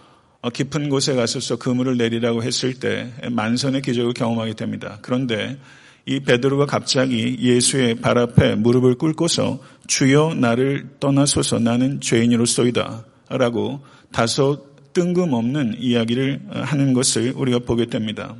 깊은 0.52 0.88
곳에 0.88 1.14
가셔서 1.14 1.56
그물을 1.56 1.96
내리라고 1.96 2.42
했을 2.42 2.74
때 2.74 3.12
만선의 3.30 3.82
기적을 3.82 4.12
경험하게 4.14 4.54
됩니다. 4.54 4.98
그런데 5.02 5.58
이 6.06 6.20
베드로가 6.20 6.66
갑자기 6.66 7.36
예수의 7.40 7.96
발 7.96 8.16
앞에 8.18 8.54
무릎을 8.54 8.94
꿇고서 8.94 9.60
주여 9.86 10.34
나를 10.34 10.88
떠나소서 11.00 11.58
나는 11.58 12.00
죄인으로서이다 12.00 13.04
라고 13.30 13.80
다소 14.10 14.68
뜬금없는 14.94 15.76
이야기를 15.78 16.40
하는 16.50 16.92
것을 16.94 17.32
우리가 17.36 17.58
보게 17.58 17.86
됩니다. 17.86 18.36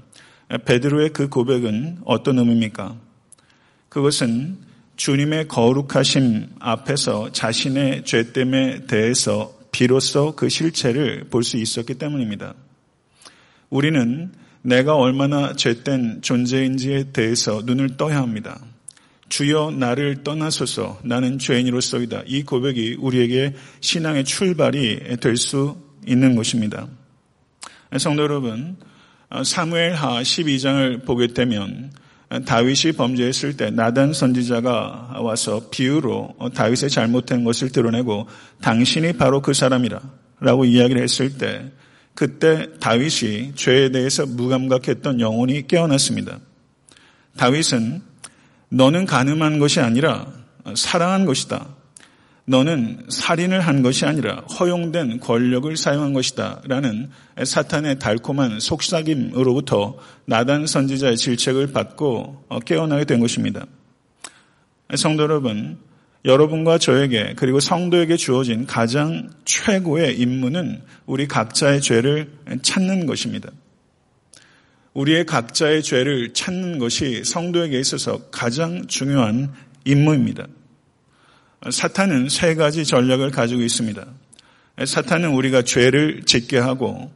베드로의 0.64 1.12
그 1.12 1.28
고백은 1.28 1.98
어떤 2.04 2.38
의미입니까? 2.38 2.96
그것은 3.88 4.58
주님의 4.96 5.48
거룩하심 5.48 6.46
앞에서 6.58 7.30
자신의 7.32 8.04
죄됨에 8.04 8.86
대해서 8.86 9.54
비로소 9.70 10.34
그 10.34 10.48
실체를 10.48 11.24
볼 11.30 11.42
수 11.42 11.56
있었기 11.56 11.94
때문입니다. 11.94 12.54
우리는 13.70 14.32
내가 14.62 14.96
얼마나 14.96 15.52
죄된 15.54 16.22
존재인지에 16.22 17.12
대해서 17.12 17.62
눈을 17.64 17.96
떠야 17.96 18.18
합니다. 18.18 18.58
주여 19.28 19.72
나를 19.72 20.24
떠나소서 20.24 20.98
나는 21.04 21.38
죄인으로서이다. 21.38 22.22
이 22.26 22.42
고백이 22.42 22.96
우리에게 22.98 23.54
신앙의 23.80 24.24
출발이 24.24 25.18
될 25.20 25.36
수 25.36 25.76
있는 26.06 26.34
것입니다. 26.34 26.88
성도 27.98 28.22
여러분, 28.22 28.76
사무엘하 29.44 30.23
12장을 30.23 31.04
보게 31.04 31.28
되면 31.28 31.92
다윗이 32.47 32.92
범죄했을 32.97 33.56
때 33.56 33.70
나단 33.70 34.12
선지자가 34.12 35.18
와서 35.20 35.68
비유로 35.70 36.35
다윗의 36.54 36.90
잘못된 36.90 37.44
것을 37.44 37.70
드러내고 37.70 38.26
당신이 38.61 39.14
바로 39.14 39.40
그 39.40 39.54
사람이라 39.54 40.00
라고 40.40 40.64
이야기를 40.64 41.02
했을 41.02 41.37
때 41.37 41.70
그때 42.14 42.68
다윗이 42.80 43.54
죄에 43.54 43.90
대해서 43.90 44.26
무감각했던 44.26 45.20
영혼이 45.20 45.66
깨어났습니다. 45.68 46.38
다윗은 47.37 48.02
너는 48.70 49.06
가늠한 49.06 49.58
것이 49.58 49.80
아니라 49.80 50.26
사랑한 50.75 51.25
것이다. 51.25 51.77
너는 52.48 53.04
살인을 53.10 53.60
한 53.60 53.82
것이 53.82 54.06
아니라 54.06 54.36
허용된 54.36 55.20
권력을 55.20 55.76
사용한 55.76 56.14
것이다. 56.14 56.62
라는 56.64 57.10
사탄의 57.44 57.98
달콤한 57.98 58.58
속삭임으로부터 58.58 59.98
나단 60.24 60.66
선지자의 60.66 61.18
질책을 61.18 61.72
받고 61.72 62.46
깨어나게 62.64 63.04
된 63.04 63.20
것입니다. 63.20 63.66
성도 64.96 65.24
여러분, 65.24 65.76
여러분과 66.24 66.78
저에게 66.78 67.34
그리고 67.36 67.60
성도에게 67.60 68.16
주어진 68.16 68.64
가장 68.66 69.28
최고의 69.44 70.18
임무는 70.18 70.80
우리 71.04 71.28
각자의 71.28 71.82
죄를 71.82 72.32
찾는 72.62 73.04
것입니다. 73.04 73.50
우리의 74.94 75.26
각자의 75.26 75.82
죄를 75.82 76.32
찾는 76.32 76.78
것이 76.78 77.24
성도에게 77.24 77.78
있어서 77.78 78.30
가장 78.30 78.86
중요한 78.86 79.52
임무입니다. 79.84 80.46
사탄은 81.70 82.28
세 82.28 82.54
가지 82.54 82.84
전략을 82.84 83.30
가지고 83.30 83.62
있습니다. 83.62 84.06
사탄은 84.84 85.30
우리가 85.30 85.62
죄를 85.62 86.22
짓게 86.24 86.58
하고 86.58 87.10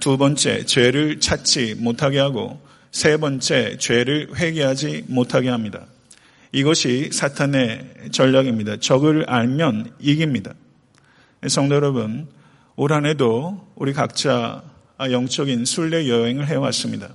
두 0.00 0.16
번째 0.16 0.64
죄를 0.64 1.20
찾지 1.20 1.76
못하게 1.78 2.18
하고 2.18 2.60
세 2.90 3.16
번째 3.18 3.76
죄를 3.78 4.30
회개하지 4.34 5.04
못하게 5.08 5.50
합니다. 5.50 5.86
이것이 6.52 7.10
사탄의 7.12 8.10
전략입니다. 8.12 8.78
적을 8.78 9.28
알면 9.28 9.92
이깁니다. 10.00 10.54
성도 11.48 11.74
여러분, 11.74 12.28
올 12.76 12.92
한해도 12.92 13.68
우리 13.74 13.92
각자 13.92 14.62
영적인 15.00 15.64
순례 15.64 16.08
여행을 16.08 16.48
해왔습니다. 16.48 17.10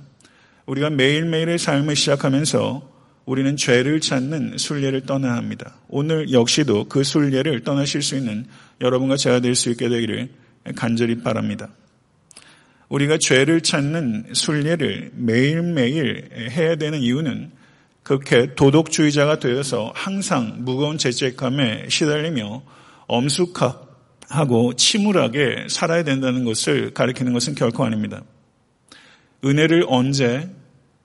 우리가 0.66 0.90
매일매일의 0.90 1.58
삶을 1.58 1.96
시작하면서 1.96 2.97
우리는 3.28 3.58
죄를 3.58 4.00
찾는 4.00 4.56
순례를 4.56 5.02
떠나야 5.02 5.34
합니다. 5.34 5.76
오늘 5.88 6.32
역시도 6.32 6.88
그 6.88 7.04
순례를 7.04 7.62
떠나실 7.62 8.00
수 8.00 8.16
있는 8.16 8.46
여러분과 8.80 9.18
제가 9.18 9.40
될 9.40 9.54
수 9.54 9.68
있게 9.68 9.90
되기를 9.90 10.30
간절히 10.74 11.20
바랍니다. 11.20 11.68
우리가 12.88 13.18
죄를 13.18 13.60
찾는 13.60 14.28
순례를 14.32 15.10
매일매일 15.12 16.30
해야 16.52 16.76
되는 16.76 17.00
이유는 17.00 17.50
그렇게 18.02 18.54
도덕주의자가 18.54 19.40
되어서 19.40 19.92
항상 19.94 20.64
무거운 20.64 20.96
죄책감에 20.96 21.90
시달리며 21.90 22.62
엄숙하고 23.08 24.72
침울하게 24.74 25.66
살아야 25.68 26.02
된다는 26.02 26.46
것을 26.46 26.94
가리키는 26.94 27.34
것은 27.34 27.54
결코 27.56 27.84
아닙니다. 27.84 28.22
은혜를 29.44 29.84
언제 29.86 30.48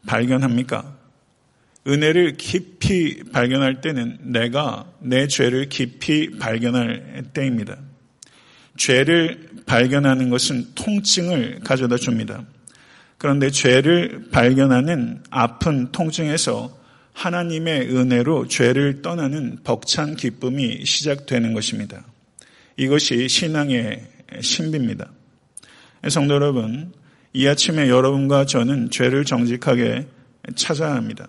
발견합니까? 0.08 1.03
은혜를 1.88 2.38
깊이 2.38 3.24
발견할 3.32 3.82
때는 3.82 4.18
내가 4.22 4.90
내 5.00 5.28
죄를 5.28 5.68
깊이 5.70 6.38
발견할 6.38 7.26
때입니다. 7.34 7.78
죄를 8.78 9.50
발견하는 9.66 10.30
것은 10.30 10.68
통증을 10.76 11.60
가져다 11.64 11.98
줍니다. 11.98 12.46
그런데 13.18 13.50
죄를 13.50 14.30
발견하는 14.32 15.24
아픈 15.30 15.92
통증에서 15.92 16.78
하나님의 17.14 17.96
은혜로 17.96 18.48
죄를 18.48 19.02
떠나는 19.02 19.60
벅찬 19.64 20.16
기쁨이 20.16 20.84
시작되는 20.86 21.54
것입니다. 21.54 22.04
이것이 22.76 23.28
신앙의 23.30 24.04
신비입니다. 24.42 25.12
성도 26.10 26.34
여러분, 26.34 26.92
이 27.34 27.48
아침에 27.48 27.88
여러분과 27.88 28.46
저는 28.46 28.90
죄를 28.90 29.26
정직하게 29.26 30.08
찾아야 30.56 30.96
합니다. 30.96 31.28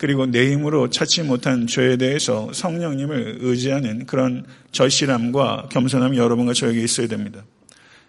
그리고 0.00 0.24
내 0.24 0.50
힘으로 0.50 0.88
찾지 0.88 1.24
못한 1.24 1.66
죄에 1.66 1.98
대해서 1.98 2.50
성령님을 2.54 3.36
의지하는 3.40 4.06
그런 4.06 4.46
절실함과 4.72 5.68
겸손함이 5.70 6.16
여러분과 6.16 6.54
저에게 6.54 6.82
있어야 6.82 7.06
됩니다. 7.06 7.44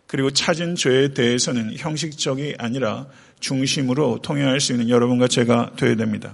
그리고 0.08 0.32
찾은 0.32 0.76
죄에 0.76 1.10
대해서는 1.10 1.76
형식적이 1.76 2.56
아니라 2.58 3.08
중심으로 3.42 4.20
통해할 4.22 4.62
수 4.62 4.72
있는 4.72 4.88
여러분과 4.88 5.28
제가 5.28 5.74
되어야 5.76 5.98
됩니다. 5.98 6.34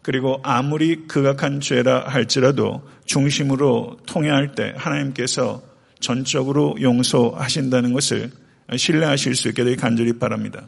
그리고 0.00 0.40
아무리 0.42 1.06
극악한 1.06 1.60
죄라 1.60 2.04
할지라도 2.06 2.80
중심으로 3.04 3.98
통해할 4.06 4.54
때 4.54 4.72
하나님께서 4.74 5.60
전적으로 6.00 6.74
용서하신다는 6.80 7.92
것을 7.92 8.30
신뢰하실 8.74 9.34
수 9.34 9.48
있게 9.48 9.64
되길 9.64 9.78
간절히 9.78 10.14
바랍니다. 10.14 10.66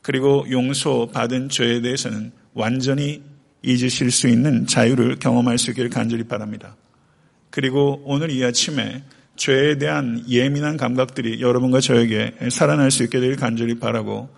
그리고 0.00 0.46
용서받은 0.50 1.50
죄에 1.50 1.82
대해서는 1.82 2.32
완전히 2.54 3.31
잊으실 3.62 4.10
수 4.10 4.28
있는 4.28 4.66
자유를 4.66 5.18
경험할 5.18 5.58
수 5.58 5.70
있기를 5.70 5.90
간절히 5.90 6.24
바랍니다. 6.24 6.76
그리고 7.50 8.02
오늘 8.04 8.30
이 8.30 8.44
아침에 8.44 9.04
죄에 9.36 9.78
대한 9.78 10.24
예민한 10.28 10.76
감각들이 10.76 11.40
여러분과 11.40 11.80
저에게 11.80 12.34
살아날 12.50 12.90
수 12.90 13.02
있게 13.04 13.20
되길 13.20 13.36
간절히 13.36 13.78
바라고 13.78 14.28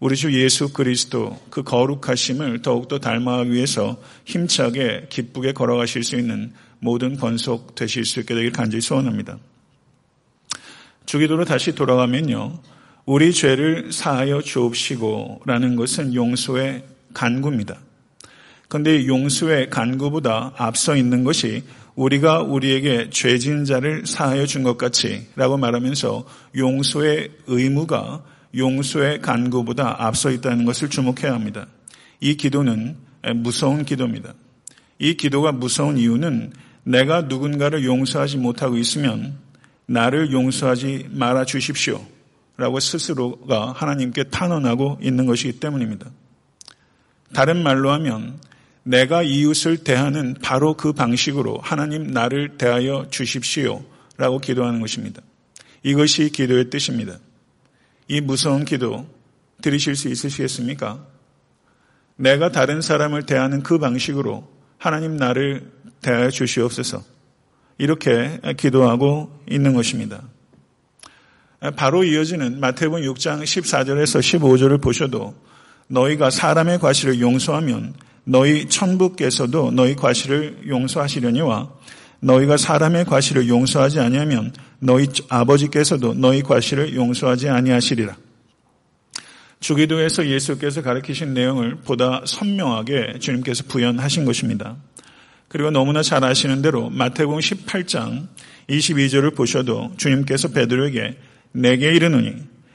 우리 0.00 0.14
주 0.14 0.32
예수 0.40 0.72
그리스도 0.72 1.40
그 1.50 1.62
거룩하심을 1.64 2.62
더욱더 2.62 2.98
닮아가기 2.98 3.50
위해서 3.50 4.00
힘차게 4.24 5.06
기쁘게 5.08 5.52
걸어가실 5.52 6.04
수 6.04 6.16
있는 6.16 6.52
모든 6.78 7.16
번속 7.16 7.74
되실 7.74 8.04
수 8.04 8.20
있게 8.20 8.34
되길 8.34 8.52
간절히 8.52 8.80
소원합니다. 8.80 9.38
주기도로 11.04 11.44
다시 11.44 11.74
돌아가면요. 11.74 12.60
우리 13.06 13.32
죄를 13.32 13.90
사하여 13.90 14.42
주옵시고 14.42 15.42
라는 15.46 15.74
것은 15.74 16.14
용서의 16.14 16.84
간구입니다. 17.14 17.78
그런데 18.68 19.06
용서의 19.06 19.70
간구보다 19.70 20.52
앞서 20.56 20.94
있는 20.94 21.24
것이 21.24 21.64
우리가 21.94 22.42
우리에게 22.42 23.10
죄진 23.10 23.64
자를 23.64 24.06
사하여 24.06 24.46
준 24.46 24.62
것 24.62 24.78
같이 24.78 25.26
라고 25.36 25.56
말하면서 25.56 26.24
용서의 26.56 27.30
의무가 27.46 28.22
용서의 28.54 29.20
간구보다 29.20 30.04
앞서 30.06 30.30
있다는 30.30 30.64
것을 30.64 30.90
주목해야 30.90 31.32
합니다. 31.34 31.66
이 32.20 32.36
기도는 32.36 32.96
무서운 33.36 33.84
기도입니다. 33.84 34.34
이 34.98 35.14
기도가 35.16 35.52
무서운 35.52 35.98
이유는 35.98 36.52
내가 36.84 37.22
누군가를 37.22 37.84
용서하지 37.84 38.36
못하고 38.38 38.76
있으면 38.76 39.38
나를 39.86 40.32
용서하지 40.32 41.08
말아 41.10 41.44
주십시오. 41.44 42.04
라고 42.56 42.80
스스로가 42.80 43.72
하나님께 43.72 44.24
탄원하고 44.24 44.98
있는 45.02 45.26
것이기 45.26 45.60
때문입니다. 45.60 46.10
다른 47.32 47.62
말로 47.62 47.90
하면 47.92 48.38
내가 48.82 49.22
이웃을 49.22 49.78
대하는 49.78 50.34
바로 50.42 50.74
그 50.74 50.92
방식으로 50.92 51.58
하나님 51.62 52.06
나를 52.08 52.56
대하여 52.58 53.06
주십시오. 53.10 53.84
라고 54.16 54.38
기도하는 54.38 54.80
것입니다. 54.80 55.22
이것이 55.82 56.30
기도의 56.30 56.70
뜻입니다. 56.70 57.18
이 58.08 58.20
무서운 58.20 58.64
기도 58.64 59.06
들으실 59.62 59.94
수 59.94 60.08
있으시겠습니까? 60.08 61.04
내가 62.16 62.50
다른 62.50 62.80
사람을 62.80 63.26
대하는 63.26 63.62
그 63.62 63.78
방식으로 63.78 64.48
하나님 64.76 65.16
나를 65.16 65.70
대하여 66.00 66.30
주시옵소서. 66.30 67.02
이렇게 67.78 68.40
기도하고 68.56 69.40
있는 69.48 69.72
것입니다. 69.74 70.22
바로 71.76 72.04
이어지는 72.04 72.60
마태복음 72.60 73.02
6장 73.02 73.42
14절에서 73.42 74.20
15절을 74.20 74.82
보셔도 74.82 75.34
너희가 75.88 76.30
사람의 76.30 76.78
과실을 76.78 77.20
용서하면 77.20 77.94
너희 78.28 78.68
천부께서도 78.68 79.70
너희 79.70 79.96
과실을 79.96 80.68
용서하시려니와 80.68 81.70
너희가 82.20 82.58
사람의 82.58 83.06
과실을 83.06 83.48
용서하지 83.48 84.00
아니하면 84.00 84.52
너희 84.80 85.06
아버지께서도 85.30 86.12
너희 86.12 86.42
과실을 86.42 86.94
용서하지 86.94 87.48
아니하시리라. 87.48 88.16
주기도에서 89.60 90.26
예수께서 90.26 90.82
가르치신 90.82 91.32
내용을 91.32 91.76
보다 91.76 92.22
선명하게 92.26 93.18
주님께서 93.18 93.64
부연하신 93.66 94.26
것입니다. 94.26 94.76
그리고 95.48 95.70
너무나 95.70 96.02
잘 96.02 96.22
아시는 96.22 96.60
대로 96.60 96.90
마태복음 96.90 97.38
18장 97.38 98.28
22절을 98.68 99.34
보셔도 99.34 99.90
주님께서 99.96 100.48
베드로에게 100.48 101.16
내게 101.52 101.94
이르노니 101.94 102.34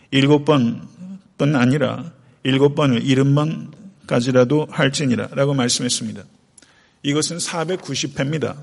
일곱 0.09 0.45
번뿐 0.45 1.55
아니라 1.55 2.11
일곱 2.41 2.73
번을 2.73 3.03
일흔 3.05 3.35
번 3.35 3.82
까지라도 4.07 4.67
할지니라 4.69 5.29
라고 5.31 5.53
말씀했습니다. 5.53 6.23
이것은 7.03 7.37
490회입니다. 7.37 8.57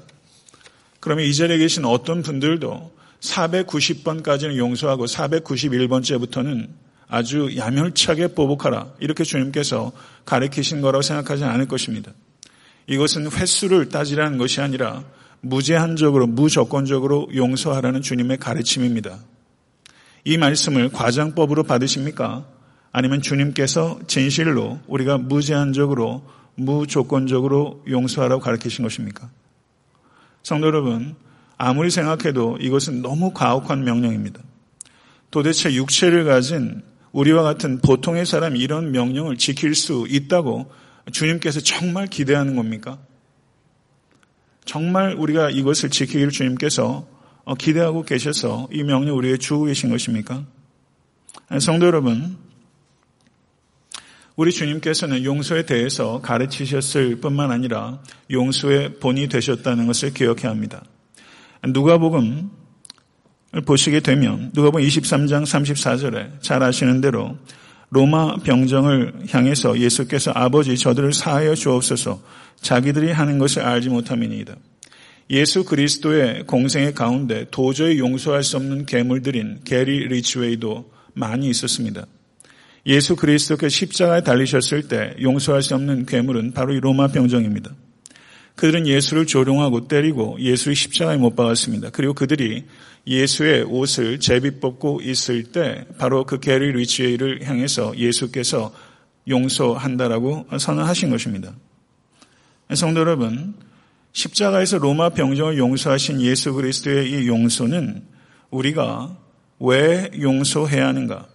그러면 1.00 1.24
이 1.24 1.34
자리에 1.34 1.58
계신 1.58 1.84
어떤 1.84 2.22
분들도 2.22 2.92
490번까지는 3.20 4.56
용서하고 4.56 5.06
491번째부터는 5.06 6.68
아주 7.08 7.50
야멸차게 7.56 8.28
보복하라. 8.28 8.92
이렇게 9.00 9.24
주님께서 9.24 9.92
가르치신 10.24 10.80
거라고 10.80 11.02
생각하지 11.02 11.44
않을 11.44 11.66
것입니다. 11.66 12.12
이것은 12.86 13.30
횟수를 13.30 13.88
따지라는 13.88 14.38
것이 14.38 14.60
아니라 14.60 15.04
무제한적으로, 15.40 16.26
무조건적으로 16.26 17.28
용서하라는 17.34 18.02
주님의 18.02 18.38
가르침입니다. 18.38 19.18
이 20.24 20.36
말씀을 20.36 20.90
과장법으로 20.90 21.64
받으십니까? 21.64 22.46
아니면 22.92 23.22
주님께서 23.22 24.00
진실로 24.06 24.80
우리가 24.86 25.18
무제한적으로 25.18 26.24
무조건적으로 26.56 27.82
용서하라고 27.88 28.40
가르치신 28.40 28.82
것입니까? 28.82 29.30
성도 30.42 30.66
여러분, 30.66 31.14
아무리 31.56 31.90
생각해도 31.90 32.58
이것은 32.60 33.02
너무 33.02 33.32
가혹한 33.32 33.84
명령입니다. 33.84 34.40
도대체 35.30 35.72
육체를 35.72 36.24
가진 36.24 36.82
우리와 37.12 37.42
같은 37.42 37.78
보통의 37.80 38.26
사람이 38.26 38.58
이런 38.58 38.92
명령을 38.92 39.36
지킬 39.36 39.74
수 39.74 40.06
있다고 40.08 40.70
주님께서 41.12 41.60
정말 41.60 42.06
기대하는 42.06 42.56
겁니까? 42.56 42.98
정말 44.64 45.14
우리가 45.14 45.50
이것을 45.50 45.90
지키기를 45.90 46.30
주님께서 46.30 47.06
기대하고 47.58 48.02
계셔서 48.04 48.68
이 48.72 48.82
명령 48.82 49.16
우리에게 49.16 49.38
주고 49.38 49.64
계신 49.64 49.90
것입니까? 49.90 50.44
성도 51.60 51.86
여러분, 51.86 52.36
우리 54.40 54.52
주님께서는 54.52 55.22
용서에 55.24 55.66
대해서 55.66 56.22
가르치셨을 56.22 57.16
뿐만 57.16 57.50
아니라 57.50 58.00
용서의 58.30 58.94
본이 58.94 59.28
되셨다는 59.28 59.86
것을 59.86 60.14
기억해야 60.14 60.48
합니다. 60.48 60.82
누가복음을 61.62 62.44
보시게 63.66 64.00
되면 64.00 64.50
누가복음 64.54 64.82
23장 64.82 65.42
34절에 65.42 66.40
잘 66.40 66.62
아시는 66.62 67.02
대로 67.02 67.36
로마 67.90 68.36
병정을 68.36 69.26
향해서 69.28 69.78
예수께서 69.78 70.32
아버지 70.34 70.78
저들을 70.78 71.12
사하여 71.12 71.54
주옵소서 71.54 72.22
자기들이 72.62 73.12
하는 73.12 73.38
것을 73.38 73.60
알지 73.60 73.90
못함이니이다. 73.90 74.56
예수 75.28 75.66
그리스도의 75.66 76.46
공생의 76.46 76.94
가운데 76.94 77.44
도저히 77.50 77.98
용서할 77.98 78.42
수 78.42 78.56
없는 78.56 78.86
괴물들인 78.86 79.60
게리 79.66 80.08
리치웨이도 80.08 80.90
많이 81.12 81.50
있었습니다. 81.50 82.06
예수 82.86 83.16
그리스도께 83.16 83.68
십자가에 83.68 84.22
달리셨을 84.22 84.88
때 84.88 85.14
용서할 85.20 85.62
수 85.62 85.74
없는 85.74 86.06
괴물은 86.06 86.52
바로 86.52 86.72
이 86.72 86.80
로마 86.80 87.08
병정입니다. 87.08 87.70
그들은 88.56 88.86
예수를 88.86 89.26
조롱하고 89.26 89.88
때리고 89.88 90.36
예수를 90.40 90.74
십자가에 90.74 91.16
못 91.16 91.34
박았습니다. 91.34 91.90
그리고 91.90 92.14
그들이 92.14 92.64
예수의 93.06 93.62
옷을 93.64 94.20
제비 94.20 94.60
뽑고 94.60 95.00
있을 95.02 95.44
때 95.44 95.86
바로 95.98 96.24
그 96.24 96.40
게리 96.40 96.72
리치웨이를 96.72 97.46
향해서 97.46 97.96
예수께서 97.96 98.72
용서한다라고 99.28 100.46
선언하신 100.58 101.10
것입니다. 101.10 101.54
성도 102.74 103.00
여러분, 103.00 103.54
십자가에서 104.12 104.78
로마 104.78 105.10
병정을 105.10 105.56
용서하신 105.56 106.20
예수 106.20 106.52
그리스도의 106.52 107.10
이 107.10 107.28
용서는 107.28 108.02
우리가 108.50 109.16
왜 109.60 110.10
용서해야 110.20 110.88
하는가? 110.88 111.26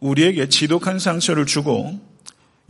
우리에게 0.00 0.48
지독한 0.48 0.98
상처를 0.98 1.46
주고 1.46 1.98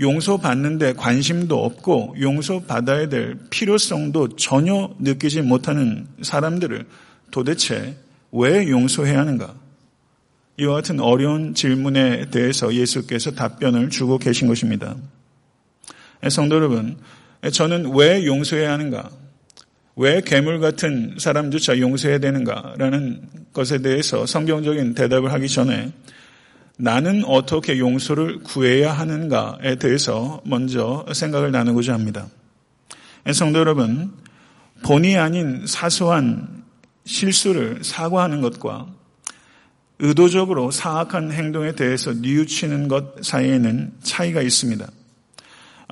용서받는데 0.00 0.92
관심도 0.94 1.64
없고 1.64 2.16
용서받아야 2.20 3.08
될 3.08 3.36
필요성도 3.50 4.36
전혀 4.36 4.94
느끼지 5.00 5.42
못하는 5.42 6.06
사람들을 6.22 6.86
도대체 7.30 7.96
왜 8.30 8.68
용서해야 8.68 9.18
하는가? 9.18 9.54
이와 10.58 10.74
같은 10.76 11.00
어려운 11.00 11.54
질문에 11.54 12.30
대해서 12.30 12.72
예수께서 12.74 13.32
답변을 13.32 13.90
주고 13.90 14.18
계신 14.18 14.48
것입니다. 14.48 14.96
성도 16.28 16.56
여러분, 16.56 16.96
저는 17.52 17.94
왜 17.94 18.24
용서해야 18.24 18.72
하는가? 18.72 19.10
왜 19.96 20.20
괴물 20.20 20.60
같은 20.60 21.16
사람조차 21.18 21.78
용서해야 21.78 22.18
되는가? 22.18 22.74
라는 22.76 23.22
것에 23.52 23.78
대해서 23.78 24.26
성경적인 24.26 24.94
대답을 24.94 25.32
하기 25.32 25.48
전에 25.48 25.92
나는 26.80 27.24
어떻게 27.24 27.78
용서를 27.78 28.38
구해야 28.44 28.92
하는가에 28.92 29.76
대해서 29.76 30.40
먼저 30.44 31.04
생각을 31.12 31.50
나누고자 31.50 31.92
합니다. 31.92 32.28
성도 33.32 33.58
여러분, 33.58 34.12
본의 34.84 35.18
아닌 35.18 35.66
사소한 35.66 36.62
실수를 37.04 37.80
사과하는 37.82 38.40
것과 38.42 38.86
의도적으로 39.98 40.70
사악한 40.70 41.32
행동에 41.32 41.72
대해서 41.72 42.12
뉘우치는 42.12 42.86
것 42.86 43.24
사이에는 43.24 43.94
차이가 44.04 44.40
있습니다. 44.40 44.86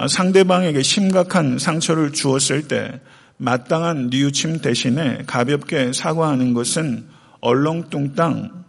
상대방에게 0.08 0.82
심각한 0.82 1.58
상처를 1.58 2.12
주었을 2.12 2.68
때 2.68 3.00
마땅한 3.38 4.10
뉘우침 4.10 4.60
대신에 4.60 5.24
가볍게 5.26 5.92
사과하는 5.92 6.54
것은 6.54 7.06
얼렁뚱땅 7.40 8.65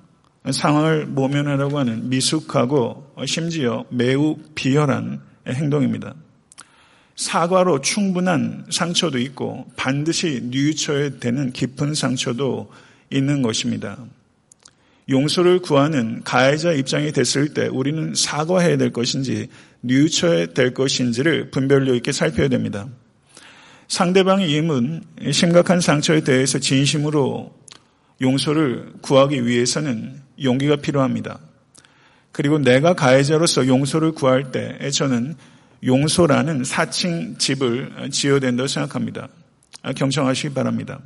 상황을 0.52 1.06
모면하려고 1.06 1.80
하는 1.80 2.10
미숙하고 2.10 3.14
심지어 3.26 3.86
매우 3.90 4.38
비열한 4.56 5.22
행동입니다. 5.48 6.14
사과로 7.16 7.82
충분한 7.82 8.66
상처도 8.70 9.18
있고 9.20 9.66
반드시 9.76 10.42
뉘우쳐야 10.44 11.20
되는 11.20 11.52
깊은 11.52 11.96
상처도 11.96 12.72
있는 13.10 13.42
것입니다. 13.42 13.98
용서를 15.10 15.60
구하는 15.60 16.22
가해자 16.24 16.74
입장이 16.74 17.12
됐을 17.14 17.54
때 17.54 17.68
우리는 17.68 18.14
사과해야 18.14 18.78
될 18.78 18.92
것인지 18.92 19.48
뉘우쳐야 19.82 20.48
될 20.48 20.74
것인지를 20.74 21.50
분별력 21.50 21.96
있게 21.96 22.12
살펴야 22.12 22.50
됩니다. 22.50 22.88
상대방의 23.88 24.52
임은 24.52 25.04
심각한 25.32 25.80
상처에 25.80 26.22
대해서 26.22 26.60
진심으로 26.60 27.56
용서를 28.22 28.94
구하기 29.02 29.46
위해서는 29.46 30.27
용기가 30.42 30.76
필요합니다. 30.76 31.40
그리고 32.32 32.60
내가 32.60 32.94
가해자로서 32.94 33.68
용서를 33.68 34.12
구할 34.12 34.52
때 34.52 34.78
저는 34.92 35.36
용서라는 35.84 36.64
사칭 36.64 37.38
집을 37.38 38.10
지어야 38.12 38.40
된다고 38.40 38.68
생각합니다. 38.68 39.28
경청하시기 39.96 40.54
바랍니다. 40.54 41.00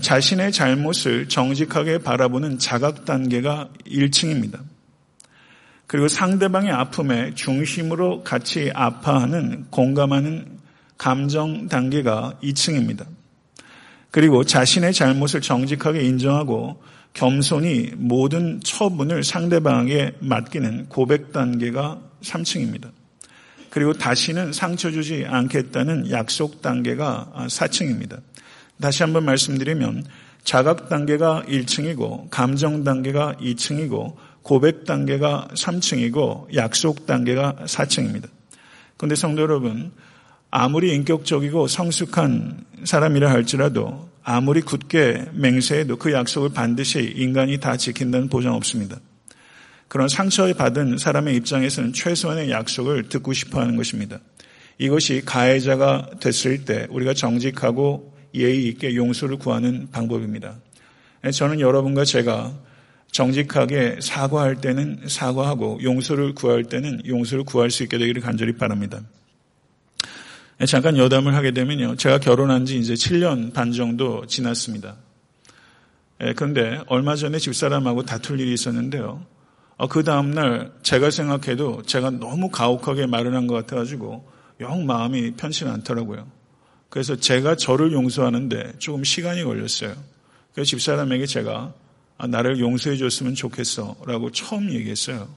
자신의 0.00 0.52
잘못을 0.52 1.28
정직하게 1.28 1.98
바라보는 1.98 2.58
자각 2.58 3.04
단계가 3.04 3.68
1층입니다. 3.86 4.60
그리고 5.86 6.08
상대방의 6.08 6.72
아픔에 6.72 7.34
중심으로 7.34 8.22
같이 8.24 8.70
아파하는 8.74 9.66
공감하는 9.70 10.58
감정 10.96 11.68
단계가 11.68 12.38
2층입니다. 12.42 13.06
그리고 14.10 14.44
자신의 14.44 14.92
잘못을 14.94 15.40
정직하게 15.40 16.02
인정하고 16.02 16.80
겸손히 17.14 17.92
모든 17.96 18.60
처분을 18.60 19.24
상대방에게 19.24 20.16
맡기는 20.18 20.88
고백 20.88 21.32
단계가 21.32 22.00
3층입니다. 22.22 22.90
그리고 23.70 23.92
다시는 23.92 24.52
상처 24.52 24.90
주지 24.90 25.24
않겠다는 25.26 26.10
약속 26.10 26.60
단계가 26.60 27.32
4층입니다. 27.48 28.20
다시 28.80 29.02
한번 29.02 29.24
말씀드리면 29.24 30.04
자각 30.42 30.88
단계가 30.88 31.44
1층이고 31.48 32.30
감정 32.30 32.84
단계가 32.84 33.34
2층이고 33.40 34.14
고백 34.42 34.84
단계가 34.84 35.48
3층이고 35.54 36.54
약속 36.54 37.06
단계가 37.06 37.56
4층입니다. 37.64 38.28
그런데 38.96 39.14
성도 39.16 39.42
여러분, 39.42 39.92
아무리 40.50 40.94
인격적이고 40.94 41.66
성숙한 41.66 42.64
사람이라 42.84 43.30
할지라도 43.30 44.08
아무리 44.24 44.62
굳게 44.62 45.26
맹세해도 45.34 45.98
그 45.98 46.12
약속을 46.12 46.48
반드시 46.54 47.12
인간이 47.14 47.60
다 47.60 47.76
지킨다는 47.76 48.28
보장 48.28 48.54
없습니다. 48.54 48.98
그런 49.86 50.08
상처를 50.08 50.54
받은 50.54 50.96
사람의 50.96 51.36
입장에서는 51.36 51.92
최소한의 51.92 52.50
약속을 52.50 53.10
듣고 53.10 53.34
싶어 53.34 53.60
하는 53.60 53.76
것입니다. 53.76 54.18
이것이 54.78 55.22
가해자가 55.24 56.10
됐을 56.20 56.64
때 56.64 56.86
우리가 56.90 57.12
정직하고 57.12 58.14
예의 58.34 58.66
있게 58.68 58.96
용서를 58.96 59.36
구하는 59.36 59.88
방법입니다. 59.92 60.56
저는 61.30 61.60
여러분과 61.60 62.04
제가 62.04 62.52
정직하게 63.12 63.98
사과할 64.00 64.56
때는 64.56 65.02
사과하고 65.06 65.80
용서를 65.82 66.34
구할 66.34 66.64
때는 66.64 67.02
용서를 67.06 67.44
구할 67.44 67.70
수 67.70 67.82
있게 67.84 67.98
되기를 67.98 68.22
간절히 68.22 68.56
바랍니다. 68.56 69.00
예, 70.60 70.66
잠깐 70.66 70.96
여담을 70.96 71.34
하게 71.34 71.50
되면요. 71.50 71.96
제가 71.96 72.18
결혼한 72.18 72.64
지 72.64 72.78
이제 72.78 72.94
7년 72.94 73.52
반 73.52 73.72
정도 73.72 74.24
지났습니다. 74.26 74.96
예, 76.22 76.32
그런데 76.34 76.80
얼마 76.86 77.16
전에 77.16 77.38
집사람하고 77.38 78.04
다툴 78.04 78.38
일이 78.40 78.52
있었는데요. 78.52 79.24
어, 79.76 79.88
그 79.88 80.04
다음날 80.04 80.72
제가 80.82 81.10
생각해도 81.10 81.82
제가 81.82 82.10
너무 82.10 82.50
가혹하게 82.50 83.06
말을 83.06 83.34
한 83.34 83.48
것 83.48 83.54
같아가지고 83.54 84.24
영 84.60 84.86
마음이 84.86 85.32
편치 85.32 85.64
않더라고요. 85.64 86.30
그래서 86.88 87.16
제가 87.16 87.56
저를 87.56 87.92
용서하는데 87.92 88.74
조금 88.78 89.02
시간이 89.02 89.42
걸렸어요. 89.42 89.92
그래서 90.54 90.68
집사람에게 90.68 91.26
제가 91.26 91.74
아, 92.16 92.26
나를 92.28 92.60
용서해 92.60 92.96
줬으면 92.96 93.34
좋겠어 93.34 93.96
라고 94.06 94.30
처음 94.30 94.72
얘기했어요. 94.72 95.28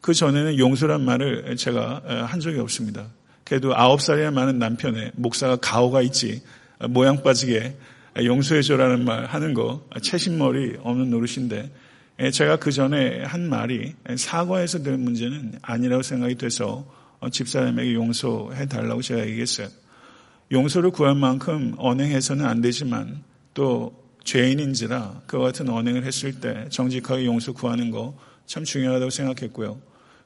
그 0.00 0.14
전에는 0.14 0.58
용서란 0.58 1.04
말을 1.04 1.56
제가 1.58 2.24
한 2.26 2.40
적이 2.40 2.60
없습니다. 2.60 3.06
그래도 3.50 3.76
아홉 3.76 4.00
살이나 4.00 4.30
많은 4.30 4.60
남편의 4.60 5.10
목사가 5.16 5.56
가오가 5.56 6.02
있지 6.02 6.40
모양 6.88 7.24
빠지게 7.24 7.76
용서해줘라는 8.22 9.04
말 9.04 9.26
하는 9.26 9.54
거 9.54 9.84
채신머리 10.00 10.76
없는 10.84 11.10
노릇인데 11.10 11.68
제가 12.32 12.60
그 12.60 12.70
전에 12.70 13.24
한 13.24 13.48
말이 13.48 13.94
사과해서 14.14 14.84
될 14.84 14.98
문제는 14.98 15.54
아니라고 15.62 16.02
생각이 16.02 16.36
돼서 16.36 16.86
집사람에게 17.28 17.92
용서해 17.94 18.66
달라고 18.66 19.02
제가 19.02 19.26
얘기했어요. 19.26 19.66
용서를 20.52 20.92
구할 20.92 21.16
만큼 21.16 21.74
언행해서는 21.76 22.46
안 22.46 22.60
되지만 22.60 23.24
또 23.52 24.00
죄인인지라 24.22 25.22
그와 25.26 25.46
같은 25.46 25.68
언행을 25.68 26.04
했을 26.04 26.38
때 26.38 26.66
정직하게 26.68 27.24
용서 27.24 27.52
구하는 27.52 27.90
거 27.90 28.30
참 28.50 28.64
중요하다고 28.64 29.10
생각했고요. 29.10 29.80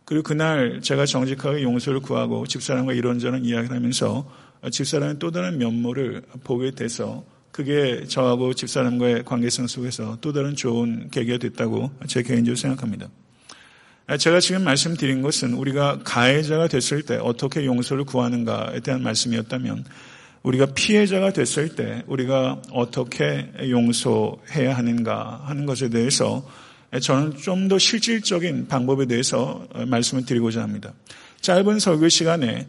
그리고 0.04 0.22
그날 0.22 0.80
제가 0.82 1.06
정직하게 1.06 1.62
용서를 1.62 2.00
구하고 2.00 2.46
집사람과 2.46 2.92
이런저런 2.92 3.44
이야기를 3.44 3.74
하면서 3.74 4.30
집사람의 4.70 5.18
또 5.18 5.30
다른 5.30 5.58
면모를 5.58 6.22
보게 6.44 6.70
돼서 6.70 7.24
그게 7.50 8.04
저하고 8.06 8.52
집사람과의 8.52 9.24
관계성 9.24 9.66
속에서 9.66 10.18
또 10.20 10.32
다른 10.32 10.56
좋은 10.56 11.08
계기가 11.10 11.38
됐다고 11.38 11.90
제 12.06 12.22
개인적으로 12.22 12.56
생각합니다. 12.56 13.08
제가 14.18 14.40
지금 14.40 14.64
말씀드린 14.64 15.22
것은 15.22 15.54
우리가 15.54 16.00
가해자가 16.04 16.68
됐을 16.68 17.02
때 17.02 17.16
어떻게 17.16 17.64
용서를 17.64 18.04
구하는가에 18.04 18.80
대한 18.80 19.02
말씀이었다면 19.02 19.84
우리가 20.42 20.66
피해자가 20.74 21.32
됐을 21.32 21.74
때 21.74 22.02
우리가 22.06 22.60
어떻게 22.72 23.50
용서해야 23.60 24.76
하는가 24.76 25.44
하는 25.46 25.64
것에 25.64 25.88
대해서 25.88 26.46
저는 27.00 27.36
좀 27.36 27.68
더 27.68 27.78
실질적인 27.78 28.68
방법에 28.68 29.06
대해서 29.06 29.66
말씀을 29.86 30.24
드리고자 30.24 30.62
합니다. 30.62 30.92
짧은 31.40 31.78
설교 31.78 32.08
시간에 32.08 32.66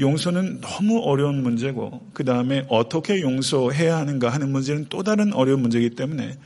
용서는 0.00 0.60
너무 0.60 1.00
어려운 1.00 1.42
문제고 1.42 2.08
그 2.12 2.24
다음에 2.24 2.64
어떻게 2.68 3.20
용서해야 3.20 3.96
하는가 3.96 4.30
하는 4.30 4.50
문제는 4.50 4.86
또 4.88 5.02
다른 5.02 5.32
어려운 5.32 5.60
문제이기 5.60 5.90
때문에 5.90 6.38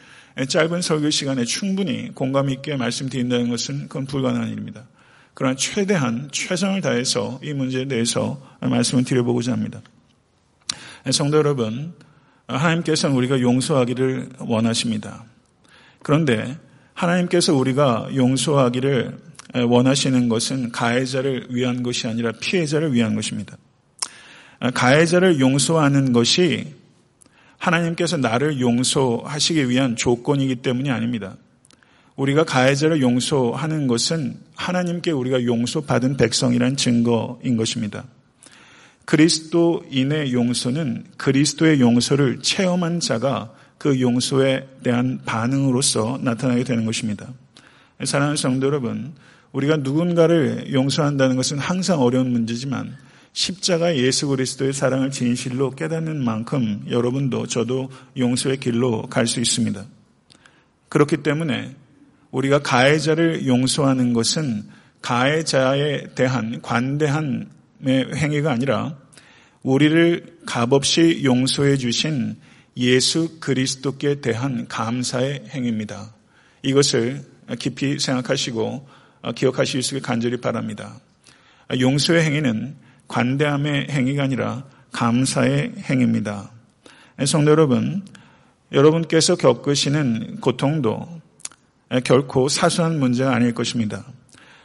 짧은 0.48 0.80
설교 0.80 1.10
시간에 1.10 1.44
충분히 1.44 2.10
공감 2.14 2.48
있게 2.48 2.76
말씀드린다는 2.76 3.50
것은 3.50 3.88
그건 3.88 4.06
불가능한 4.06 4.48
일입니다. 4.48 4.86
그러나 5.34 5.54
최대한 5.56 6.28
최선을 6.32 6.80
다해서 6.80 7.40
이 7.42 7.52
문제에 7.52 7.86
대해서 7.86 8.40
말씀을 8.60 9.04
드려보고자 9.04 9.52
합니다. 9.52 9.82
성도 11.10 11.38
여러분, 11.38 11.94
하나님께서는 12.46 13.16
우리가 13.16 13.40
용서하기를 13.40 14.30
원하십니다. 14.40 15.24
그런데 16.02 16.58
하나님께서 17.02 17.52
우리가 17.54 18.10
용서하기를 18.14 19.18
원하시는 19.66 20.28
것은 20.28 20.70
가해자를 20.70 21.48
위한 21.50 21.82
것이 21.82 22.06
아니라 22.06 22.30
피해자를 22.30 22.92
위한 22.94 23.16
것입니다. 23.16 23.56
가해자를 24.72 25.40
용서하는 25.40 26.12
것이 26.12 26.74
하나님께서 27.58 28.18
나를 28.18 28.60
용서하시기 28.60 29.68
위한 29.68 29.96
조건이기 29.96 30.56
때문이 30.56 30.90
아닙니다. 30.90 31.36
우리가 32.14 32.44
가해자를 32.44 33.00
용서하는 33.00 33.88
것은 33.88 34.36
하나님께 34.54 35.10
우리가 35.10 35.44
용서받은 35.44 36.16
백성이란 36.16 36.76
증거인 36.76 37.56
것입니다. 37.56 38.04
그리스도인의 39.06 40.32
용서는 40.32 41.04
그리스도의 41.16 41.80
용서를 41.80 42.42
체험한 42.42 43.00
자가 43.00 43.52
그 43.82 44.00
용서에 44.00 44.68
대한 44.84 45.18
반응으로서 45.24 46.20
나타나게 46.22 46.62
되는 46.62 46.84
것입니다. 46.84 47.32
사랑하는 48.04 48.36
성도 48.36 48.68
여러분, 48.68 49.12
우리가 49.50 49.78
누군가를 49.78 50.72
용서한다는 50.72 51.34
것은 51.34 51.58
항상 51.58 52.00
어려운 52.00 52.30
문제지만 52.30 52.96
십자가 53.32 53.96
예수 53.96 54.28
그리스도의 54.28 54.72
사랑을 54.72 55.10
진실로 55.10 55.72
깨닫는 55.72 56.22
만큼 56.22 56.84
여러분도 56.88 57.48
저도 57.48 57.90
용서의 58.16 58.58
길로 58.58 59.02
갈 59.10 59.26
수 59.26 59.40
있습니다. 59.40 59.84
그렇기 60.88 61.24
때문에 61.24 61.74
우리가 62.30 62.60
가해자를 62.60 63.48
용서하는 63.48 64.12
것은 64.12 64.62
가해자에 65.00 66.14
대한 66.14 66.62
관대한 66.62 67.50
행위가 67.84 68.52
아니라 68.52 68.96
우리를 69.64 70.38
값없이 70.46 71.22
용서해 71.24 71.78
주신 71.78 72.36
예수 72.76 73.38
그리스도께 73.40 74.20
대한 74.20 74.66
감사의 74.68 75.44
행위입니다. 75.50 76.14
이것을 76.62 77.22
깊이 77.58 77.98
생각하시고 77.98 78.88
기억하실 79.34 79.82
수 79.82 79.96
있게 79.96 80.06
간절히 80.06 80.38
바랍니다. 80.38 80.98
용서의 81.78 82.22
행위는 82.24 82.76
관대함의 83.08 83.88
행위가 83.90 84.22
아니라 84.24 84.64
감사의 84.92 85.74
행위입니다. 85.90 86.50
성도 87.26 87.50
여러분, 87.50 88.04
여러분께서 88.72 89.36
겪으시는 89.36 90.40
고통도 90.40 91.20
결코 92.04 92.48
사소한 92.48 92.98
문제가 92.98 93.34
아닐 93.34 93.52
것입니다. 93.52 94.04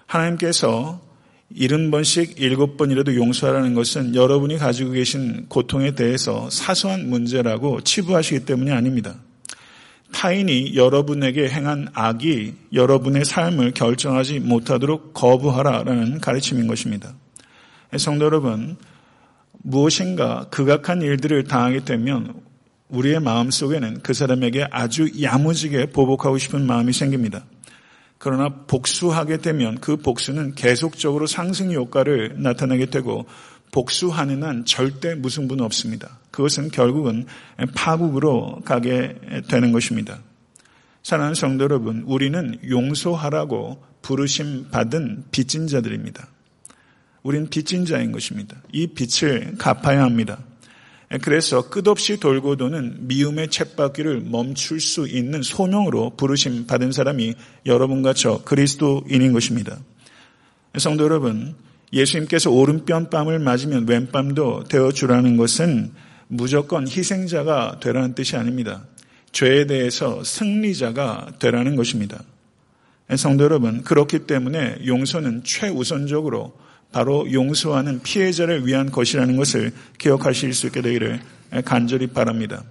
하나님께서 0.06 1.02
일흔 1.50 1.92
번씩 1.92 2.40
일곱 2.40 2.78
번이라도 2.78 3.16
용서하라는 3.16 3.74
것은 3.74 4.16
여러분이 4.16 4.58
가지고 4.58 4.92
계신 4.92 5.46
고통에 5.48 5.92
대해서 5.92 6.50
사소한 6.50 7.10
문제라고 7.10 7.82
치부하시기 7.82 8.46
때문이 8.46 8.72
아닙니다. 8.72 9.16
타인이 10.12 10.76
여러분에게 10.76 11.50
행한 11.50 11.90
악이 11.94 12.54
여러분의 12.74 13.26
삶을 13.26 13.72
결정하지 13.72 14.40
못하도록 14.40 15.14
거부하라라는 15.14 16.20
가르침인 16.20 16.68
것입니다. 16.68 17.14
성도 17.98 18.26
여러분, 18.26 18.78
무엇인가 19.64 20.48
극악한 20.50 21.02
일들을 21.02 21.46
당하게 21.46 21.84
되면 21.84 22.34
우리의 22.90 23.20
마음 23.20 23.52
속에는 23.52 24.00
그 24.02 24.14
사람에게 24.14 24.68
아주 24.72 25.10
야무지게 25.22 25.88
보복하고 25.88 26.38
싶은 26.38 26.66
마음이 26.66 26.94
생깁니다. 26.94 27.44
그러나 28.18 28.50
복수하게 28.50 29.38
되면 29.38 29.80
그 29.80 29.98
복수는 29.98 30.56
계속적으로 30.56 31.28
상승 31.28 31.72
효과를 31.72 32.36
나타내게 32.38 32.88
되고 32.88 33.26
복수하는 33.72 34.44
한 34.44 34.66
절대 34.66 35.16
무승부는 35.16 35.64
없습니다. 35.64 36.20
그것은 36.32 36.70
결국은 36.70 37.26
파국으로 37.76 38.62
가게 38.66 39.16
되는 39.50 39.72
것입니다. 39.72 40.20
사랑하는 41.04 41.36
성도 41.36 41.64
여러분, 41.64 42.04
우리는 42.06 42.60
용서하라고 42.68 43.84
부르심 44.02 44.70
받은 44.72 45.26
빚진 45.32 45.68
자들입니다. 45.68 46.28
우리는 47.24 47.50
빚진 47.50 47.86
자인 47.86 48.12
것입니다. 48.12 48.58
이 48.72 48.88
빚을 48.88 49.56
갚아야 49.58 50.04
합니다. 50.04 50.40
그래서 51.22 51.70
끝없이 51.70 52.20
돌고 52.20 52.58
도는 52.58 53.08
미움의 53.08 53.48
챗바퀴를 53.48 54.28
멈출 54.30 54.82
수 54.82 55.08
있는 55.08 55.42
소명으로 55.42 56.12
부르심 56.18 56.68
받은 56.68 56.92
사람이 56.92 57.34
여러분과 57.66 58.14
저 58.14 58.44
그리스도인인 58.44 59.32
것입니다. 59.32 59.78
성도 60.78 61.06
여러분, 61.06 61.56
예수님께서 61.94 62.52
오른뺨 62.52 63.10
뺨을 63.10 63.40
맞으면 63.40 63.88
왼뺨도 63.88 64.66
되어주라는 64.66 65.38
것은 65.38 65.94
무조건 66.28 66.86
희생자가 66.86 67.80
되라는 67.80 68.14
뜻이 68.14 68.36
아닙니다. 68.36 68.86
죄에 69.32 69.66
대해서 69.66 70.24
승리자가 70.26 71.34
되라는 71.40 71.78
것입니다. 71.78 72.22
성도 73.16 73.46
여러분, 73.46 73.82
그렇기 73.84 74.28
때문에 74.28 74.80
용서는 74.86 75.44
최우선적으로 75.46 76.54
바로 76.92 77.32
용서하는 77.32 78.02
피해자를 78.02 78.66
위한 78.66 78.92
것이라는 78.92 79.36
것을 79.36 79.72
기억하실 79.98 80.54
수 80.54 80.68
있게 80.68 80.82
되기를 80.82 81.22
간절히 81.66 82.08
바랍니다. 82.08 82.64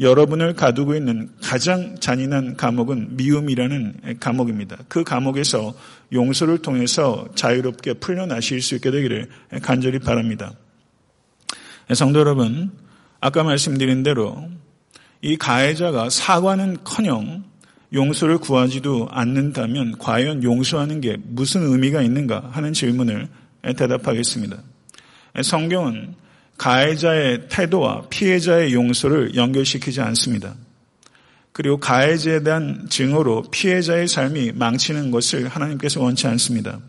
여러분을 0.00 0.54
가두고 0.54 0.94
있는 0.94 1.30
가장 1.40 1.96
잔인한 2.00 2.56
감옥은 2.56 3.16
미움이라는 3.16 4.16
감옥입니다. 4.18 4.78
그 4.88 5.04
감옥에서 5.04 5.74
용서를 6.12 6.58
통해서 6.58 7.28
자유롭게 7.34 7.94
풀려나실 7.94 8.62
수 8.62 8.74
있게 8.74 8.90
되기를 8.90 9.28
간절히 9.62 9.98
바랍니다. 9.98 10.52
성도 11.94 12.20
여러분, 12.20 12.72
아까 13.20 13.44
말씀드린 13.44 14.02
대로 14.02 14.48
이 15.20 15.36
가해자가 15.36 16.10
사과는 16.10 16.78
커녕 16.82 17.44
용서를 17.92 18.38
구하지도 18.38 19.08
않는다면 19.10 19.98
과연 19.98 20.42
용서하는 20.42 21.00
게 21.00 21.18
무슨 21.22 21.62
의미가 21.62 22.02
있는가 22.02 22.50
하는 22.52 22.72
질문을 22.72 23.28
대답하겠습니다. 23.76 24.56
성경은 25.42 26.14
가해자의 26.56 27.48
태도와 27.48 28.02
피해자의 28.08 28.72
용서를 28.72 29.34
연결시키지 29.34 30.00
않습니다. 30.00 30.54
그리고 31.52 31.78
가해자에 31.78 32.42
대한 32.42 32.86
증오로 32.88 33.44
피해자의 33.50 34.08
삶이 34.08 34.52
망치는 34.52 35.10
것을 35.10 35.48
하나님께서 35.48 36.00
원치 36.00 36.26
않습니다. 36.28 36.80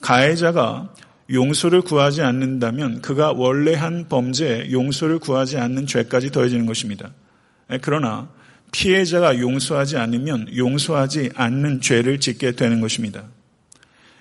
가해자가 0.00 0.92
용서를 1.32 1.82
구하지 1.82 2.22
않는다면 2.22 3.00
그가 3.00 3.32
원래 3.32 3.74
한 3.74 4.08
범죄에 4.08 4.70
용서를 4.70 5.18
구하지 5.18 5.58
않는 5.58 5.86
죄까지 5.86 6.30
더해지는 6.30 6.66
것입니다. 6.66 7.10
그러나 7.80 8.28
피해자가 8.76 9.38
용서하지 9.38 9.96
않으면 9.96 10.54
용서하지 10.54 11.30
않는 11.34 11.80
죄를 11.80 12.20
짓게 12.20 12.52
되는 12.52 12.82
것입니다. 12.82 13.24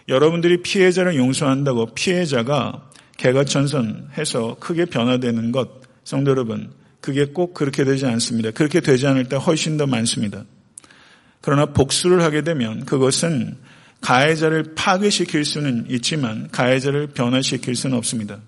여러분들이 0.08 0.62
피해자를 0.62 1.18
용서한다고 1.18 1.88
피해자가 1.88 2.90
개가천선해서 3.18 4.56
크게 4.62 4.86
변화되는 4.86 5.52
것, 5.52 5.82
성도 6.06 6.32
여러분, 6.32 6.72
그게 7.02 7.26
꼭 7.26 7.54
그렇게 7.54 7.84
되지 7.84 8.06
않습니다. 8.06 8.52
그렇게 8.52 8.80
되지 8.80 9.08
않을 9.08 9.28
때 9.28 9.36
훨씬 9.36 9.76
더 9.76 9.88
많습니다. 9.88 10.46
그러나 11.42 11.66
복수를 11.66 12.22
하게 12.22 12.42
되면 12.42 12.86
그것은 12.86 13.58
가해자를 14.00 14.74
파괴시킬 14.76 15.44
수는 15.44 15.88
있지만 15.90 16.48
가해자를 16.52 17.08
변화시킬 17.08 17.76
수는 17.76 17.98
없습니다. 17.98 18.40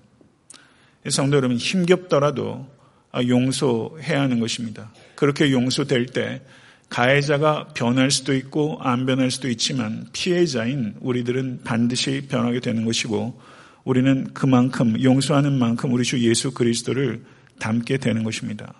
성도 1.09 1.35
여러분 1.35 1.57
힘겹더라도 1.57 2.65
용서해야 3.13 4.21
하는 4.21 4.39
것입니다. 4.39 4.89
그렇게 5.17 5.51
용서될 5.51 6.05
때 6.05 6.41
가해자가 6.89 7.69
변할 7.73 8.11
수도 8.11 8.33
있고 8.33 8.77
안 8.79 9.05
변할 9.05 9.29
수도 9.29 9.49
있지만 9.49 10.07
피해자인 10.13 10.93
우리들은 11.01 11.61
반드시 11.65 12.27
변하게 12.29 12.61
되는 12.61 12.85
것이고 12.85 13.37
우리는 13.83 14.29
그만큼 14.33 15.01
용서하는 15.01 15.57
만큼 15.57 15.91
우리 15.91 16.05
주 16.05 16.19
예수 16.19 16.51
그리스도를 16.51 17.23
닮게 17.59 17.97
되는 17.97 18.23
것입니다. 18.23 18.73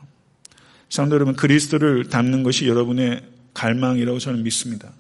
성도 0.90 1.16
여러분 1.16 1.36
그리스도를 1.36 2.06
닮는 2.06 2.44
것이 2.44 2.68
여러분의 2.68 3.24
갈망이라고 3.54 4.20
저는 4.20 4.44
믿습니다. 4.44 4.94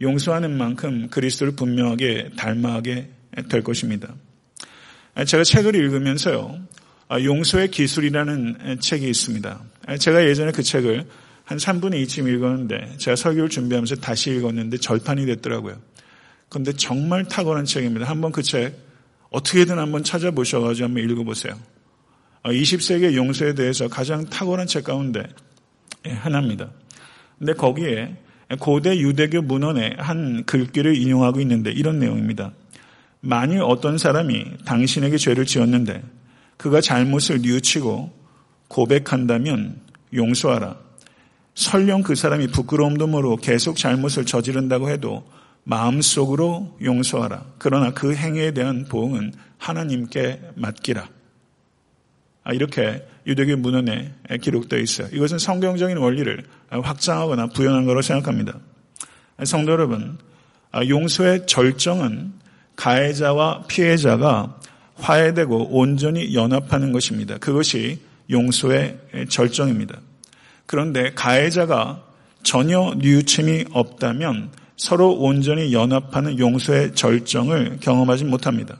용서하는 0.00 0.56
만큼 0.56 1.08
그리스도를 1.08 1.54
분명하게 1.54 2.32
닮아가게 2.36 3.08
될 3.48 3.62
것입니다. 3.62 4.14
제가 5.26 5.44
책을 5.44 5.74
읽으면서요, 5.74 6.58
용서의 7.10 7.70
기술이라는 7.70 8.78
책이 8.80 9.08
있습니다. 9.08 9.60
제가 9.98 10.26
예전에 10.26 10.52
그 10.52 10.62
책을 10.62 11.06
한 11.44 11.58
3분의 11.58 12.04
2쯤 12.04 12.32
읽었는데 12.34 12.96
제가 12.98 13.16
설교를 13.16 13.48
준비하면서 13.48 13.96
다시 13.96 14.30
읽었는데 14.30 14.76
절판이 14.78 15.24
됐더라고요. 15.26 15.78
그런데 16.48 16.72
정말 16.72 17.24
탁월한 17.24 17.64
책입니다. 17.64 18.06
한번 18.06 18.32
그 18.32 18.42
책 18.42 18.88
어떻게든 19.30 19.78
한번 19.78 20.04
찾아보셔가지고 20.04 20.86
한번 20.86 21.04
읽어보세요. 21.04 21.58
20세기 22.44 23.14
용서에 23.14 23.54
대해서 23.54 23.88
가장 23.88 24.24
탁월한 24.24 24.66
책 24.66 24.84
가운데 24.84 25.22
하나입니다. 26.06 26.70
근데 27.38 27.52
거기에 27.52 28.16
고대 28.58 28.96
유대교 28.98 29.42
문헌의 29.42 29.96
한 29.98 30.44
글귀를 30.44 30.96
인용하고 30.96 31.40
있는데 31.42 31.70
이런 31.70 31.98
내용입니다. 31.98 32.52
만일 33.20 33.60
어떤 33.60 33.98
사람이 33.98 34.64
당신에게 34.64 35.18
죄를 35.18 35.44
지었는데 35.44 36.02
그가 36.58 36.82
잘못을 36.82 37.40
뉘우치고 37.40 38.12
고백한다면 38.68 39.80
용서하라. 40.12 40.76
설령 41.54 42.02
그 42.02 42.14
사람이 42.14 42.48
부끄러움도 42.48 43.06
모르고 43.06 43.36
계속 43.36 43.76
잘못을 43.76 44.26
저지른다고 44.26 44.90
해도 44.90 45.24
마음속으로 45.64 46.76
용서하라. 46.82 47.44
그러나 47.58 47.92
그 47.92 48.14
행위에 48.14 48.52
대한 48.52 48.84
보응은 48.84 49.32
하나님께 49.58 50.40
맡기라. 50.54 51.08
아, 52.44 52.52
이렇게 52.52 53.06
유대교 53.26 53.56
문헌에 53.56 54.14
기록되어 54.40 54.78
있어요. 54.78 55.08
이것은 55.12 55.38
성경적인 55.38 55.98
원리를 55.98 56.44
확장하거나 56.70 57.48
부연한 57.48 57.84
거로 57.84 58.00
생각합니다. 58.02 58.58
성도 59.44 59.72
여러분, 59.72 60.16
아, 60.70 60.84
용서의 60.86 61.46
절정은 61.46 62.32
가해자와 62.76 63.64
피해자가 63.68 64.58
화해되고 64.98 65.76
온전히 65.76 66.34
연합하는 66.34 66.92
것입니다. 66.92 67.38
그것이 67.38 67.98
용서의 68.30 68.98
절정입니다. 69.28 70.00
그런데 70.66 71.12
가해자가 71.14 72.04
전혀 72.42 72.94
뉘우침이 72.98 73.64
없다면 73.72 74.50
서로 74.76 75.12
온전히 75.12 75.72
연합하는 75.72 76.38
용서의 76.38 76.94
절정을 76.94 77.78
경험하지 77.80 78.24
못합니다. 78.24 78.78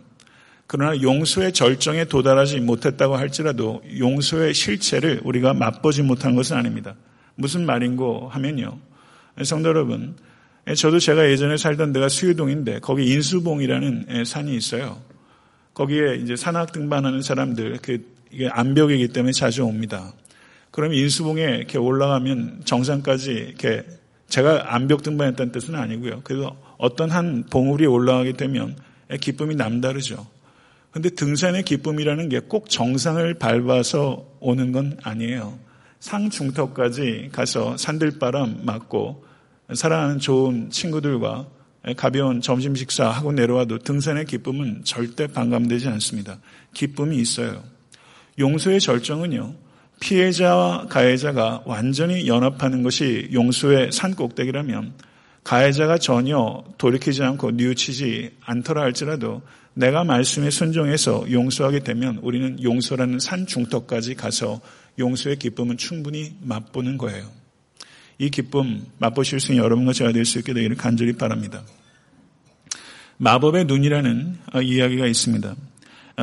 그러나 0.67 1.01
용서의 1.01 1.53
절정에 1.53 2.05
도달하지 2.05 2.61
못했다고 2.61 3.17
할지라도 3.17 3.83
용서의 3.99 4.53
실체를 4.53 5.23
우리가 5.25 5.55
맛보지 5.55 6.03
못한 6.03 6.37
것은 6.37 6.57
아닙니다. 6.57 6.95
무슨 7.37 7.65
말인고 7.65 8.29
하면요. 8.29 8.79
성도 9.45 9.71
여러분, 9.71 10.15
저도 10.77 10.99
제가 10.99 11.31
예전에 11.31 11.57
살던 11.57 11.95
데가 11.95 12.11
수유동인데 12.11 12.81
거기 12.81 13.07
인수봉이라는 13.13 14.25
산이 14.27 14.55
있어요. 14.55 15.01
거기에 15.79 16.17
이제 16.17 16.35
산악 16.35 16.73
등반하는 16.73 17.23
사람들, 17.23 17.79
그 17.81 18.05
이게 18.33 18.49
암벽이기 18.49 19.09
때문에 19.09 19.31
자주 19.31 19.63
옵니다. 19.63 20.13
그럼 20.73 20.93
인수봉에 20.93 21.41
이렇게 21.41 21.79
올라가면 21.79 22.63
정상까지 22.65 23.31
이렇게 23.31 23.85
제가 24.29 24.75
암벽 24.75 25.05
등반했다는 25.05 25.53
뜻은 25.53 25.77
아니고요. 25.77 26.23
그래서 26.25 26.57
어떤 26.79 27.11
한 27.11 27.45
봉우리에 27.49 27.87
올라가게 27.87 28.33
되면 28.33 28.77
기쁨이 29.21 29.55
남다르죠. 29.55 30.27
근데 30.91 31.11
등산의 31.11 31.63
기쁨이라는 31.63 32.29
게 32.29 32.41
꼭 32.41 32.69
정상을 32.69 33.33
밟아서 33.35 34.27
오는 34.41 34.73
건 34.73 34.99
아니에요. 35.05 35.59
상중턱까지 36.01 37.29
가서 37.31 37.77
산들바람 37.77 38.63
맞고 38.65 39.25
사랑하는 39.75 40.19
좋은 40.19 40.71
친구들과 40.71 41.47
가벼운 41.97 42.41
점심 42.41 42.75
식사하고 42.75 43.33
내려와도 43.33 43.79
등산의 43.79 44.27
기쁨은 44.27 44.83
절대 44.85 45.27
반감되지 45.27 45.89
않습니다. 45.89 46.39
기쁨이 46.75 47.19
있어요. 47.19 47.63
용서의 48.39 48.81
절정은요. 48.81 49.55
피해자와 50.01 50.87
가해자가 50.87 51.63
완전히 51.65 52.27
연합하는 52.29 52.83
것이 52.83 53.29
용서의 53.33 53.91
산꼭대기라면 53.93 54.93
가해자가 55.43 55.99
전혀 55.99 56.63
돌이키지 56.77 57.23
않고 57.23 57.53
뉘우치지 57.53 58.37
않더라 58.45 58.83
할지라도 58.83 59.43
내가 59.75 60.05
말씀에 60.05 60.51
순종해서 60.51 61.31
용서하게 61.31 61.81
되면 61.81 62.19
우리는 62.19 62.63
용서라는 62.63 63.19
산 63.19 63.47
중턱까지 63.47 64.15
가서 64.15 64.61
용서의 64.99 65.37
기쁨은 65.37 65.77
충분히 65.77 66.35
맛보는 66.43 66.99
거예요. 66.99 67.38
이 68.19 68.31
기쁨 68.31 68.85
맛보실 68.99 69.41
수 69.41 69.53
있는 69.53 69.65
여러분과 69.65 69.93
제가 69.93 70.13
될 70.13 70.25
수 70.25 70.39
있게 70.39 70.53
되기를 70.53 70.77
간절히 70.77 71.13
바랍니다. 71.13 71.63
마법의 73.19 73.65
눈이라는 73.67 74.39
이야기가 74.63 75.07
있습니다. 75.07 75.55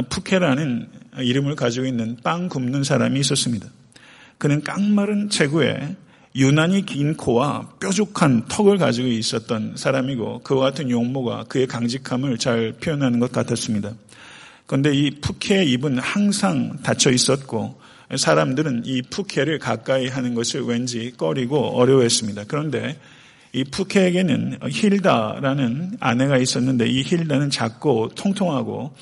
푸케라는 0.09 0.89
이름을 1.19 1.55
가지고 1.55 1.85
있는 1.85 2.17
빵 2.23 2.49
굽는 2.49 2.83
사람이 2.83 3.19
있었습니다. 3.21 3.67
그는 4.37 4.61
깡마른 4.61 5.29
체구에 5.29 5.95
유난히 6.35 6.85
긴 6.85 7.15
코와 7.15 7.69
뾰족한 7.79 8.47
턱을 8.49 8.77
가지고 8.77 9.07
있었던 9.07 9.77
사람이고 9.77 10.39
그와 10.39 10.65
같은 10.65 10.89
용모가 10.89 11.45
그의 11.45 11.65
강직함을 11.65 12.37
잘 12.37 12.73
표현하는 12.73 13.19
것 13.21 13.31
같았습니다. 13.31 13.93
그런데 14.65 14.93
이 14.93 15.11
푸케의 15.21 15.71
입은 15.71 15.99
항상 15.99 16.77
닫혀 16.83 17.11
있었고 17.11 17.79
사람들은 18.15 18.83
이 18.85 19.01
푸케를 19.01 19.59
가까이 19.59 20.07
하는 20.07 20.33
것을 20.33 20.61
왠지 20.61 21.13
꺼리고 21.17 21.77
어려워했습니다. 21.77 22.43
그런데 22.47 22.99
이 23.55 23.63
푸케에게는 23.63 24.59
힐다라는 24.69 25.97
아내가 26.01 26.37
있었는데 26.37 26.87
이 26.87 27.03
힐다는 27.03 27.49
작고 27.49 28.09
통통하고 28.09 28.93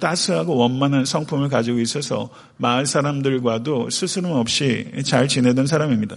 따스하고 0.00 0.56
원만한 0.56 1.04
성품을 1.04 1.50
가지고 1.50 1.78
있어서 1.80 2.30
마을 2.56 2.86
사람들과도 2.86 3.90
스스럼 3.90 4.32
없이 4.32 4.90
잘 5.04 5.28
지내던 5.28 5.66
사람입니다. 5.66 6.16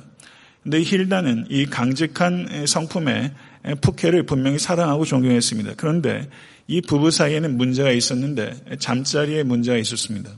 근데 0.64 0.82
힐다는 0.82 1.48
이 1.50 1.66
강직한 1.66 2.66
성품의 2.66 3.34
푸케를 3.82 4.26
분명히 4.26 4.58
사랑하고 4.58 5.04
존경했습니다. 5.04 5.74
그런데 5.76 6.30
이 6.68 6.80
부부 6.80 7.12
사이에는 7.12 7.58
문제가 7.58 7.92
있었는데 7.92 8.78
잠자리에 8.80 9.44
문제가 9.44 9.78
있었습니다. 9.78 10.32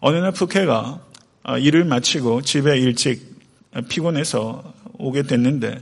어느 0.00 0.16
날 0.16 0.32
푸케가 0.32 1.00
일을 1.60 1.84
마치고 1.84 2.42
집에 2.42 2.78
일찍 2.78 3.38
피곤해서 3.88 4.74
오게 4.94 5.24
됐는데 5.24 5.78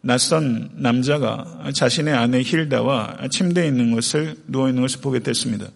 낯선 0.00 0.70
남자가 0.74 1.70
자신의 1.74 2.14
아내 2.14 2.42
힐다와 2.42 3.28
침대에 3.30 3.66
있는 3.66 3.94
것을 3.94 4.36
누워 4.46 4.68
있는 4.68 4.82
것을 4.82 5.00
보게 5.00 5.18
됐습니다. 5.18 5.66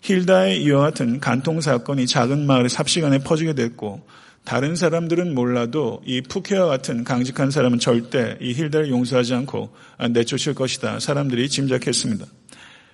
힐다의 0.00 0.62
이와 0.64 0.80
같은 0.80 1.20
간통 1.20 1.60
사건이 1.60 2.06
작은 2.06 2.46
마을에 2.46 2.68
삽시간에 2.68 3.18
퍼지게 3.18 3.54
됐고 3.54 4.06
다른 4.44 4.74
사람들은 4.76 5.34
몰라도 5.34 6.02
이 6.04 6.20
푸케와 6.20 6.66
같은 6.66 7.04
강직한 7.04 7.50
사람은 7.50 7.78
절대 7.78 8.36
이 8.40 8.52
힐다를 8.52 8.90
용서하지 8.90 9.34
않고 9.34 9.72
내쫓을 10.10 10.54
것이다. 10.54 10.98
사람들이 10.98 11.48
짐작했습니다. 11.48 12.26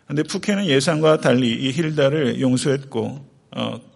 그런데 0.05 0.23
푸케는 0.25 0.67
예상과 0.67 1.21
달리 1.21 1.53
이 1.53 1.73
힐다를 1.73 2.41
용서했고 2.41 3.29
어, 3.57 3.90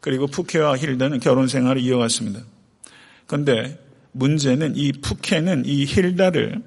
그리고 0.00 0.26
푸케와 0.26 0.76
힐다는 0.76 1.20
결혼 1.20 1.48
생활을 1.48 1.82
이어갔습니다. 1.82 2.40
그런데 3.26 3.78
문제는 4.12 4.76
이 4.76 4.92
푸케는 4.92 5.64
이 5.66 5.84
힐다를 5.84 6.62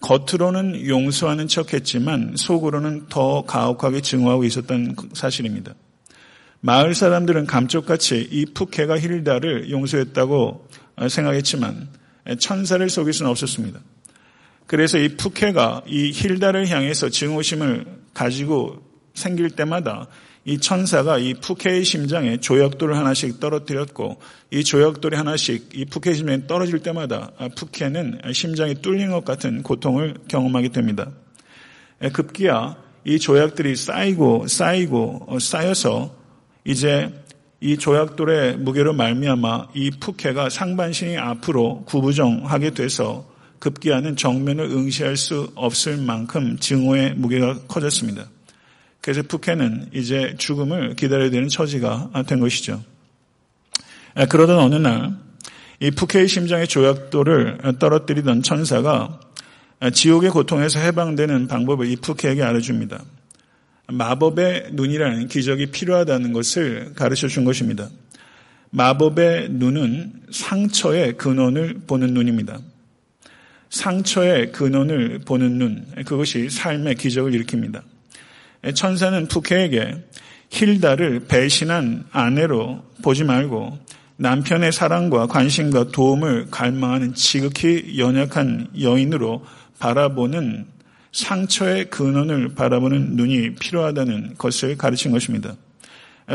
겉으로는 0.00 0.86
용서하는 0.86 1.48
척 1.48 1.72
했지만 1.72 2.34
속으로는 2.36 3.06
더 3.08 3.42
가혹하게 3.42 4.00
증오하고 4.00 4.44
있었던 4.44 4.96
사실입니다. 5.12 5.74
마을 6.60 6.94
사람들은 6.94 7.46
감쪽같이 7.46 8.28
이 8.30 8.46
푸케가 8.46 8.98
힐다를 8.98 9.70
용서했다고 9.70 10.68
생각했지만 11.08 11.88
천사를 12.38 12.88
속일 12.88 13.12
수는 13.12 13.30
없었습니다. 13.30 13.80
그래서 14.66 14.98
이 14.98 15.16
푸케가 15.16 15.82
이 15.86 16.12
힐다를 16.12 16.68
향해서 16.68 17.08
증오심을 17.08 17.84
가지고 18.14 18.82
생길 19.14 19.50
때마다 19.50 20.06
이 20.44 20.58
천사가 20.58 21.18
이 21.18 21.34
푸케의 21.34 21.84
심장에 21.84 22.38
조약돌을 22.38 22.96
하나씩 22.96 23.38
떨어뜨렸고 23.38 24.20
이 24.50 24.64
조약돌이 24.64 25.16
하나씩 25.16 25.70
이 25.74 25.84
푸케의 25.84 26.16
심장에 26.16 26.46
떨어질 26.46 26.80
때마다 26.80 27.30
푸케는 27.56 28.20
심장이 28.32 28.74
뚫린 28.74 29.10
것 29.10 29.24
같은 29.24 29.62
고통을 29.62 30.14
경험하게 30.28 30.70
됩니다. 30.70 31.10
급기야 32.12 32.76
이 33.04 33.18
조약들이 33.18 33.76
쌓이고 33.76 34.46
쌓이고 34.46 35.26
어, 35.28 35.38
쌓여서 35.38 36.14
이제 36.64 37.12
이 37.60 37.76
조약돌의 37.76 38.58
무게로 38.58 38.92
말미암아 38.92 39.68
이 39.74 39.90
푸케가 39.90 40.48
상반신이 40.48 41.16
앞으로 41.16 41.84
구부정하게 41.84 42.70
돼서 42.70 43.30
급기야는 43.60 44.16
정면을 44.16 44.64
응시할 44.64 45.16
수 45.16 45.52
없을 45.54 45.96
만큼 45.96 46.58
증오의 46.58 47.14
무게가 47.14 47.60
커졌습니다. 47.68 48.26
그래서 49.02 49.22
푸케는 49.22 49.90
이제 49.92 50.34
죽음을 50.38 50.94
기다려야 50.94 51.28
되는 51.28 51.48
처지가 51.48 52.24
된 52.26 52.40
것이죠. 52.40 52.82
그러던 54.30 54.58
어느 54.58 54.76
날 54.76 55.22
이 55.82 55.90
푸케의 55.90 56.28
심장의 56.28 56.68
조약돌을 56.68 57.58
떨어뜨리던 57.80 58.42
천사가 58.44 59.18
지옥의 59.92 60.30
고통에서 60.30 60.78
해방되는 60.78 61.48
방법을 61.48 61.88
이 61.88 61.96
푸케에게 61.96 62.40
알려줍니다. 62.40 63.02
마법의 63.88 64.68
눈이라는 64.74 65.26
기적이 65.26 65.72
필요하다는 65.72 66.32
것을 66.32 66.92
가르쳐 66.94 67.26
준 67.26 67.44
것입니다. 67.44 67.88
마법의 68.70 69.48
눈은 69.50 70.12
상처의 70.30 71.16
근원을 71.16 71.80
보는 71.88 72.14
눈입니다. 72.14 72.60
상처의 73.70 74.52
근원을 74.52 75.22
보는 75.26 75.58
눈, 75.58 75.84
그것이 76.04 76.48
삶의 76.48 76.94
기적을 76.94 77.32
일으킵니다. 77.32 77.82
천사는 78.74 79.26
푸케에게 79.26 79.96
힐다를 80.50 81.26
배신한 81.26 82.04
아내로 82.12 82.84
보지 83.02 83.24
말고 83.24 83.78
남편의 84.16 84.70
사랑과 84.70 85.26
관심과 85.26 85.88
도움을 85.88 86.48
갈망하는 86.50 87.14
지극히 87.14 87.98
연약한 87.98 88.68
여인으로 88.80 89.44
바라보는 89.78 90.66
상처의 91.10 91.90
근원을 91.90 92.54
바라보는 92.54 93.16
눈이 93.16 93.56
필요하다는 93.56 94.34
것을 94.38 94.76
가르친 94.76 95.10
것입니다. 95.10 95.56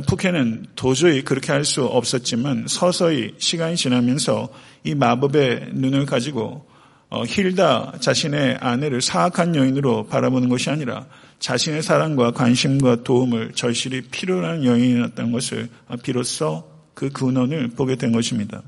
푸케는 0.06 0.66
도저히 0.76 1.24
그렇게 1.24 1.52
할 1.54 1.64
수 1.64 1.86
없었지만 1.86 2.66
서서히 2.68 3.34
시간이 3.38 3.78
지나면서 3.78 4.50
이 4.84 4.94
마법의 4.96 5.70
눈을 5.74 6.06
가지고 6.06 6.68
어, 7.10 7.24
힐다 7.24 7.94
자신의 8.02 8.58
아내를 8.60 9.02
사악한 9.02 9.56
여인으로 9.56 10.08
바라보는 10.08 10.50
것이 10.50 10.70
아니라 10.70 11.08
자신의 11.40 11.84
사랑과 11.84 12.32
관심과 12.32 13.04
도움을 13.04 13.52
절실히 13.54 14.02
필요로 14.02 14.46
하는 14.46 14.66
여인이었다는 14.66 15.32
것을 15.32 15.70
비로소 16.04 16.70
그 16.94 17.10
근원을 17.10 17.70
보게 17.70 17.96
된 17.96 18.12
것입니다. 18.12 18.64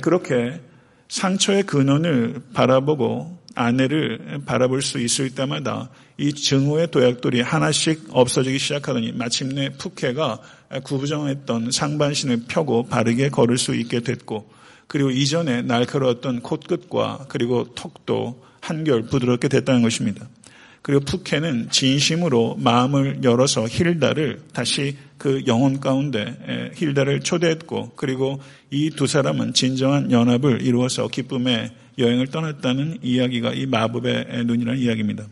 그렇게 0.00 0.60
상처의 1.08 1.64
근원을 1.64 2.42
바라보고 2.52 3.38
아내를 3.54 4.42
바라볼 4.46 4.82
수 4.82 4.98
있을 4.98 5.30
때마다 5.34 5.90
이 6.16 6.32
증오의 6.32 6.90
도약돌이 6.90 7.40
하나씩 7.40 8.06
없어지기 8.10 8.58
시작하더니 8.58 9.12
마침내 9.12 9.70
푸케가 9.70 10.40
구부정했던 10.84 11.70
상반신을 11.70 12.44
펴고 12.48 12.84
바르게 12.84 13.30
걸을 13.30 13.58
수 13.58 13.74
있게 13.74 14.00
됐고 14.00 14.50
그리고 14.86 15.10
이전에 15.10 15.62
날카로웠던 15.62 16.42
콧끝과 16.42 17.26
그리고 17.28 17.74
턱도 17.74 18.42
한결 18.60 19.02
부드럽게 19.02 19.48
됐다는 19.48 19.82
것입니다. 19.82 20.28
그리고 20.82 21.00
푸케는 21.04 21.70
진심으로 21.70 22.56
마음을 22.58 23.22
열어서 23.22 23.66
힐다를 23.68 24.42
다시 24.52 24.96
그 25.16 25.44
영혼 25.46 25.78
가운데 25.78 26.72
힐다를 26.74 27.20
초대했고 27.20 27.92
그리고 27.94 28.40
이 28.70 28.90
두 28.90 29.06
사람은 29.06 29.52
진정한 29.54 30.10
연합을 30.10 30.62
이루어서 30.62 31.08
기쁨의 31.08 31.70
여행을 31.98 32.28
떠났다는 32.28 32.98
이야기가 33.02 33.52
이 33.52 33.66
마법의 33.66 34.44
눈이라는 34.44 34.80
이야기입니다. 34.80 35.26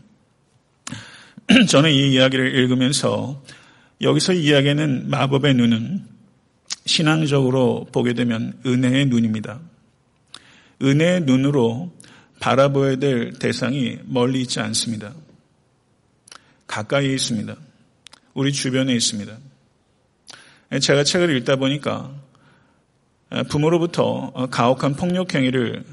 저는 1.69 1.91
이 1.91 2.13
이야기를 2.13 2.55
읽으면서 2.55 3.43
여기서 4.01 4.35
이야기하는 4.35 5.11
마법의 5.11 5.55
눈은 5.55 6.05
신앙적으로 6.87 7.87
보게 7.93 8.15
되면 8.15 8.55
은혜의 8.65 9.07
눈입니다. 9.07 9.61
은혜의 10.83 11.23
눈으로 11.23 11.93
바라보아야 12.41 12.97
될 12.97 13.33
대상이 13.33 13.99
멀리 14.05 14.43
있지 14.43 14.61
않습니다. 14.61 15.13
가까이에 16.71 17.13
있습니다. 17.15 17.57
우리 18.33 18.53
주변에 18.53 18.95
있습니다. 18.95 19.37
제가 20.81 21.03
책을 21.03 21.37
읽다 21.39 21.57
보니까 21.57 22.15
부모로부터 23.49 24.31
가혹한 24.53 24.95
폭력 24.95 25.35
행위를 25.35 25.85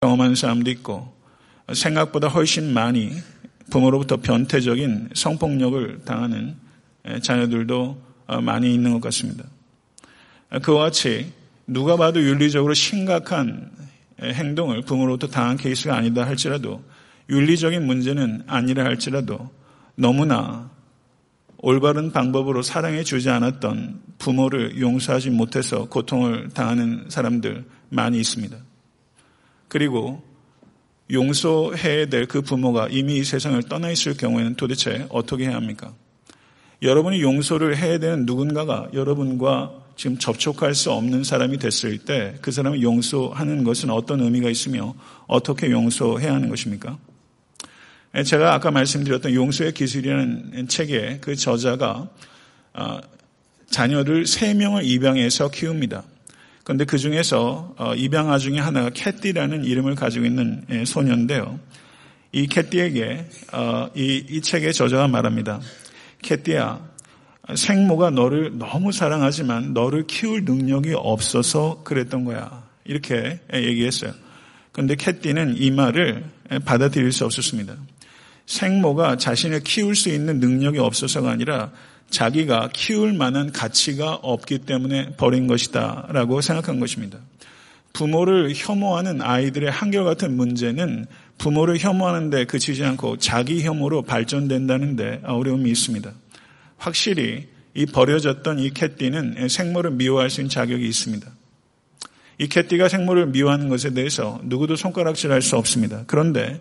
경험하는 0.00 0.34
사람도 0.34 0.72
있고 0.72 1.14
생각보다 1.72 2.26
훨씬 2.26 2.74
많이 2.74 3.12
부모로부터 3.70 4.16
변태적인 4.16 5.10
성폭력을 5.14 6.00
당하는 6.04 6.56
자녀들도 7.22 8.02
많이 8.42 8.74
있는 8.74 8.92
것 8.92 9.00
같습니다. 9.02 9.44
그와 10.64 10.86
같이 10.86 11.32
누가 11.68 11.96
봐도 11.96 12.20
윤리적으로 12.20 12.74
심각한 12.74 13.70
행동을 14.20 14.82
부모로부터 14.82 15.28
당한 15.28 15.56
케이스가 15.56 15.94
아니다 15.94 16.26
할지라도 16.26 16.82
윤리적인 17.28 17.84
문제는 17.86 18.44
아니라 18.46 18.84
할지라도 18.84 19.50
너무나 19.94 20.70
올바른 21.58 22.12
방법으로 22.12 22.62
사랑해 22.62 23.04
주지 23.04 23.30
않았던 23.30 24.02
부모를 24.18 24.80
용서하지 24.80 25.30
못해서 25.30 25.86
고통을 25.86 26.50
당하는 26.50 27.06
사람들 27.08 27.64
많이 27.88 28.20
있습니다. 28.20 28.56
그리고 29.68 30.22
용서해야 31.10 32.06
될 32.06 32.26
그 32.26 32.42
부모가 32.42 32.88
이미 32.90 33.18
이 33.18 33.24
세상을 33.24 33.62
떠나 33.64 33.90
있을 33.90 34.16
경우에는 34.16 34.54
도대체 34.56 35.06
어떻게 35.10 35.46
해야 35.46 35.56
합니까? 35.56 35.92
여러분이 36.82 37.22
용서를 37.22 37.76
해야 37.76 37.98
되는 37.98 38.26
누군가가 38.26 38.88
여러분과 38.92 39.72
지금 39.96 40.18
접촉할 40.18 40.74
수 40.74 40.90
없는 40.92 41.24
사람이 41.24 41.58
됐을 41.58 41.98
때 41.98 42.36
그 42.42 42.50
사람을 42.50 42.82
용서하는 42.82 43.64
것은 43.64 43.90
어떤 43.90 44.20
의미가 44.20 44.50
있으며 44.50 44.94
어떻게 45.26 45.70
용서해야 45.70 46.34
하는 46.34 46.48
것입니까? 46.48 46.98
제가 48.22 48.54
아까 48.54 48.70
말씀드렸던 48.70 49.34
용서의 49.34 49.72
기술이라는 49.72 50.68
책의 50.68 51.18
그 51.20 51.34
저자가 51.34 52.08
어, 52.74 52.98
자녀를 53.70 54.26
세 54.26 54.54
명을 54.54 54.84
입양해서 54.84 55.50
키웁니다. 55.50 56.04
그런데 56.62 56.84
그 56.84 56.96
중에서 56.96 57.74
어, 57.76 57.94
입양아 57.94 58.38
중에 58.38 58.58
하나가 58.58 58.90
캐띠라는 58.90 59.64
이름을 59.64 59.96
가지고 59.96 60.26
있는 60.26 60.64
예, 60.70 60.84
소녀인데요. 60.84 61.58
이 62.30 62.46
캐띠에게 62.46 63.26
어, 63.52 63.90
이, 63.94 64.24
이 64.28 64.40
책의 64.40 64.72
저자가 64.74 65.08
말합니다. 65.08 65.60
캐띠야, 66.22 66.80
생모가 67.54 68.10
너를 68.10 68.56
너무 68.58 68.92
사랑하지만 68.92 69.74
너를 69.74 70.06
키울 70.06 70.44
능력이 70.44 70.94
없어서 70.96 71.82
그랬던 71.84 72.24
거야. 72.24 72.64
이렇게 72.84 73.40
얘기했어요. 73.52 74.12
그런데 74.72 74.94
캐띠는 74.94 75.56
이 75.58 75.70
말을 75.70 76.24
받아들일 76.64 77.12
수 77.12 77.24
없었습니다. 77.24 77.76
생모가 78.46 79.16
자신을 79.16 79.60
키울 79.60 79.94
수 79.94 80.08
있는 80.08 80.40
능력이 80.40 80.78
없어서가 80.78 81.30
아니라 81.30 81.70
자기가 82.10 82.70
키울 82.72 83.12
만한 83.12 83.52
가치가 83.52 84.14
없기 84.14 84.58
때문에 84.58 85.16
버린 85.16 85.46
것이다 85.46 86.08
라고 86.10 86.40
생각한 86.40 86.78
것입니다. 86.78 87.18
부모를 87.92 88.52
혐오하는 88.54 89.22
아이들의 89.22 89.70
한결같은 89.70 90.36
문제는 90.36 91.06
부모를 91.38 91.78
혐오하는데 91.78 92.44
그치지 92.44 92.84
않고 92.84 93.18
자기 93.18 93.62
혐오로 93.62 94.02
발전된다는데 94.02 95.22
어려움이 95.24 95.70
있습니다. 95.70 96.12
확실히 96.76 97.48
이 97.74 97.86
버려졌던 97.86 98.58
이 98.58 98.70
캣띠는 98.70 99.48
생모를 99.48 99.92
미워할 99.92 100.30
수 100.30 100.40
있는 100.40 100.50
자격이 100.50 100.86
있습니다. 100.86 101.26
이 102.38 102.48
캣띠가 102.48 102.88
생모를 102.88 103.26
미워하는 103.26 103.68
것에 103.68 103.94
대해서 103.94 104.40
누구도 104.44 104.76
손가락질할 104.76 105.40
수 105.42 105.56
없습니다. 105.56 106.02
그런데 106.06 106.60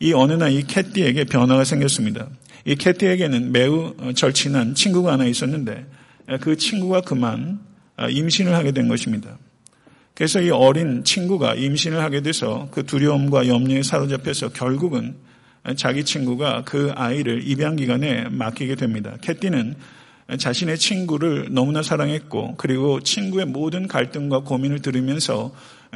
이 0.00 0.12
어느 0.12 0.32
날 0.32 0.52
이 0.52 0.62
캣띠에게 0.62 1.24
변화가 1.24 1.64
생겼습니다. 1.64 2.28
이 2.64 2.74
캐티에게는 2.74 3.52
매우 3.52 3.94
어, 3.98 4.12
절친한 4.14 4.74
친구가 4.74 5.12
하나 5.12 5.24
있었는데 5.24 5.86
그 6.40 6.56
친구가 6.56 7.02
그만 7.02 7.60
어, 7.96 8.08
임신을 8.08 8.54
하게 8.54 8.72
된 8.72 8.88
것입니다. 8.88 9.38
그래서 10.14 10.40
이 10.40 10.50
어린 10.50 11.04
친구가 11.04 11.54
임신을 11.54 12.00
하게 12.00 12.22
돼서 12.22 12.68
그 12.70 12.86
두려움과 12.86 13.48
염려에 13.48 13.82
사로잡혀서 13.82 14.50
결국은 14.50 15.16
자기 15.76 16.04
친구가 16.04 16.62
그 16.64 16.92
아이를 16.94 17.48
입양 17.48 17.74
기간에 17.74 18.28
맡기게 18.28 18.76
됩니다. 18.76 19.16
캐티는 19.22 19.74
자신의 20.38 20.78
친구를 20.78 21.48
너무나 21.50 21.82
사랑했고 21.82 22.54
그리고 22.56 23.00
친구의 23.00 23.46
모든 23.46 23.88
갈등과 23.88 24.40
고민을 24.40 24.80
들으면서 24.80 25.52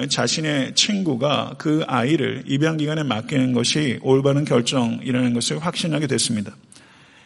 자신의 0.09 0.75
친구가 0.75 1.57
그 1.59 1.83
아이를 1.87 2.45
입양 2.47 2.77
기간에 2.77 3.03
맡기는 3.03 3.53
것이 3.53 3.99
올바른 4.03 4.45
결정이라는 4.45 5.35
것을 5.35 5.59
확신하게 5.59 6.07
됐습니다. 6.07 6.55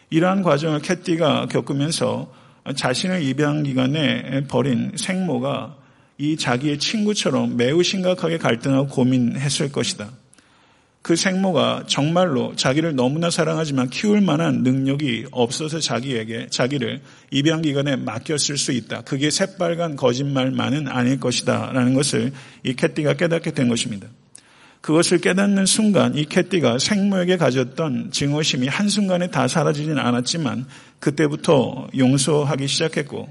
이러한 0.09 0.43
과정을 0.43 0.81
캐티가 0.81 1.47
겪으면서 1.47 2.33
자신을 2.75 3.23
입양 3.23 3.63
기간에 3.63 4.45
버린 4.47 4.91
생모가 4.95 5.77
이 6.17 6.37
자기의 6.37 6.79
친구처럼 6.79 7.57
매우 7.57 7.83
심각하게 7.83 8.37
갈등하고 8.37 8.87
고민했을 8.87 9.71
것이다. 9.71 10.09
그 11.03 11.17
생모가 11.17 11.83
정말로 11.85 12.55
자기를 12.55 12.95
너무나 12.95 13.29
사랑하지만 13.29 13.89
키울 13.89 14.21
만한 14.21 14.63
능력이 14.63 15.25
없어서 15.31 15.81
자기에게 15.81 16.47
자기를 16.49 17.01
입양 17.29 17.61
기간에 17.61 17.97
맡겼을 17.97 18.57
수 18.57 18.71
있다. 18.71 19.01
그게 19.01 19.29
새빨간 19.29 19.97
거짓말만은 19.97 20.87
아닐 20.87 21.19
것이다. 21.19 21.71
라는 21.73 21.93
것을 21.93 22.31
이 22.63 22.73
캐티가 22.73 23.15
깨닫게 23.15 23.51
된 23.51 23.67
것입니다. 23.67 24.07
그것을 24.79 25.19
깨닫는 25.19 25.65
순간 25.65 26.15
이 26.15 26.23
캐티가 26.23 26.79
생모에게 26.79 27.35
가졌던 27.35 28.11
증오심이 28.11 28.69
한순간에 28.69 29.29
다 29.29 29.49
사라지진 29.49 29.97
않았지만 29.97 30.65
그때부터 30.99 31.89
용서하기 31.97 32.65
시작했고 32.65 33.27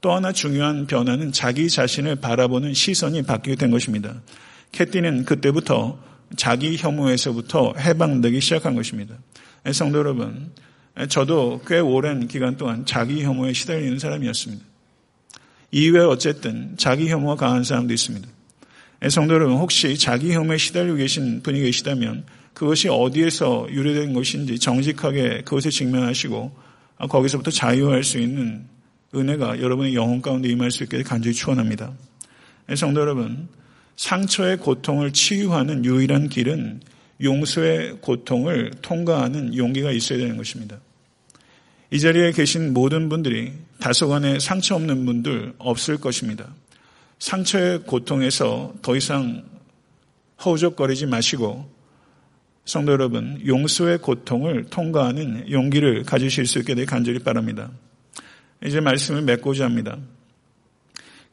또 0.00 0.12
하나 0.12 0.30
중요한 0.30 0.86
변화는 0.86 1.32
자기 1.32 1.68
자신을 1.68 2.16
바라보는 2.16 2.74
시선이 2.74 3.22
바뀌게 3.22 3.56
된 3.56 3.72
것입니다. 3.72 4.14
캐티는 4.70 5.24
그때부터 5.24 5.98
자기 6.36 6.76
혐오에서부터 6.76 7.74
해방되기 7.78 8.40
시작한 8.40 8.74
것입니다. 8.74 9.14
성도 9.72 9.98
여러분, 9.98 10.50
저도 11.08 11.60
꽤 11.66 11.78
오랜 11.78 12.28
기간 12.28 12.56
동안 12.56 12.84
자기 12.86 13.22
혐오에 13.22 13.52
시달리는 13.52 13.98
사람이었습니다. 13.98 14.64
이외에 15.70 16.02
어쨌든 16.02 16.74
자기 16.76 17.08
혐오가 17.08 17.34
강한 17.36 17.64
사람도 17.64 17.92
있습니다. 17.92 18.28
성도 19.10 19.34
여러분, 19.34 19.56
혹시 19.56 19.96
자기 19.96 20.32
혐오에 20.32 20.58
시달리고 20.58 20.96
계신 20.96 21.42
분이 21.42 21.60
계시다면 21.60 22.24
그것이 22.54 22.88
어디에서 22.88 23.68
유래된 23.70 24.12
것인지 24.12 24.58
정직하게 24.58 25.42
그것에 25.44 25.70
직면하시고 25.70 26.52
거기서부터 27.08 27.50
자유할 27.52 28.02
수 28.02 28.18
있는 28.18 28.66
은혜가 29.14 29.60
여러분의 29.60 29.94
영혼 29.94 30.20
가운데 30.20 30.48
임할 30.48 30.70
수 30.70 30.82
있게 30.82 31.02
간절히 31.02 31.34
축원합니다. 31.34 31.92
성도 32.74 33.00
여러분, 33.00 33.48
상처의 33.98 34.58
고통을 34.58 35.12
치유하는 35.12 35.84
유일한 35.84 36.28
길은 36.28 36.80
용서의 37.20 37.98
고통을 38.00 38.70
통과하는 38.80 39.56
용기가 39.56 39.90
있어야 39.90 40.20
되는 40.20 40.36
것입니다. 40.36 40.78
이 41.90 41.98
자리에 41.98 42.30
계신 42.30 42.72
모든 42.72 43.08
분들이 43.08 43.52
다소간에 43.80 44.38
상처 44.38 44.76
없는 44.76 45.04
분들 45.04 45.54
없을 45.58 45.98
것입니다. 45.98 46.46
상처의 47.18 47.80
고통에서 47.80 48.74
더 48.82 48.94
이상 48.94 49.44
허우적거리지 50.44 51.06
마시고 51.06 51.68
성도 52.66 52.92
여러분 52.92 53.42
용서의 53.44 53.98
고통을 53.98 54.66
통과하는 54.70 55.50
용기를 55.50 56.04
가지실 56.04 56.46
수 56.46 56.60
있게 56.60 56.74
되길 56.74 56.86
간절히 56.86 57.18
바랍니다. 57.18 57.72
이제 58.64 58.80
말씀을 58.80 59.22
맺고자 59.22 59.64
합니다. 59.64 59.98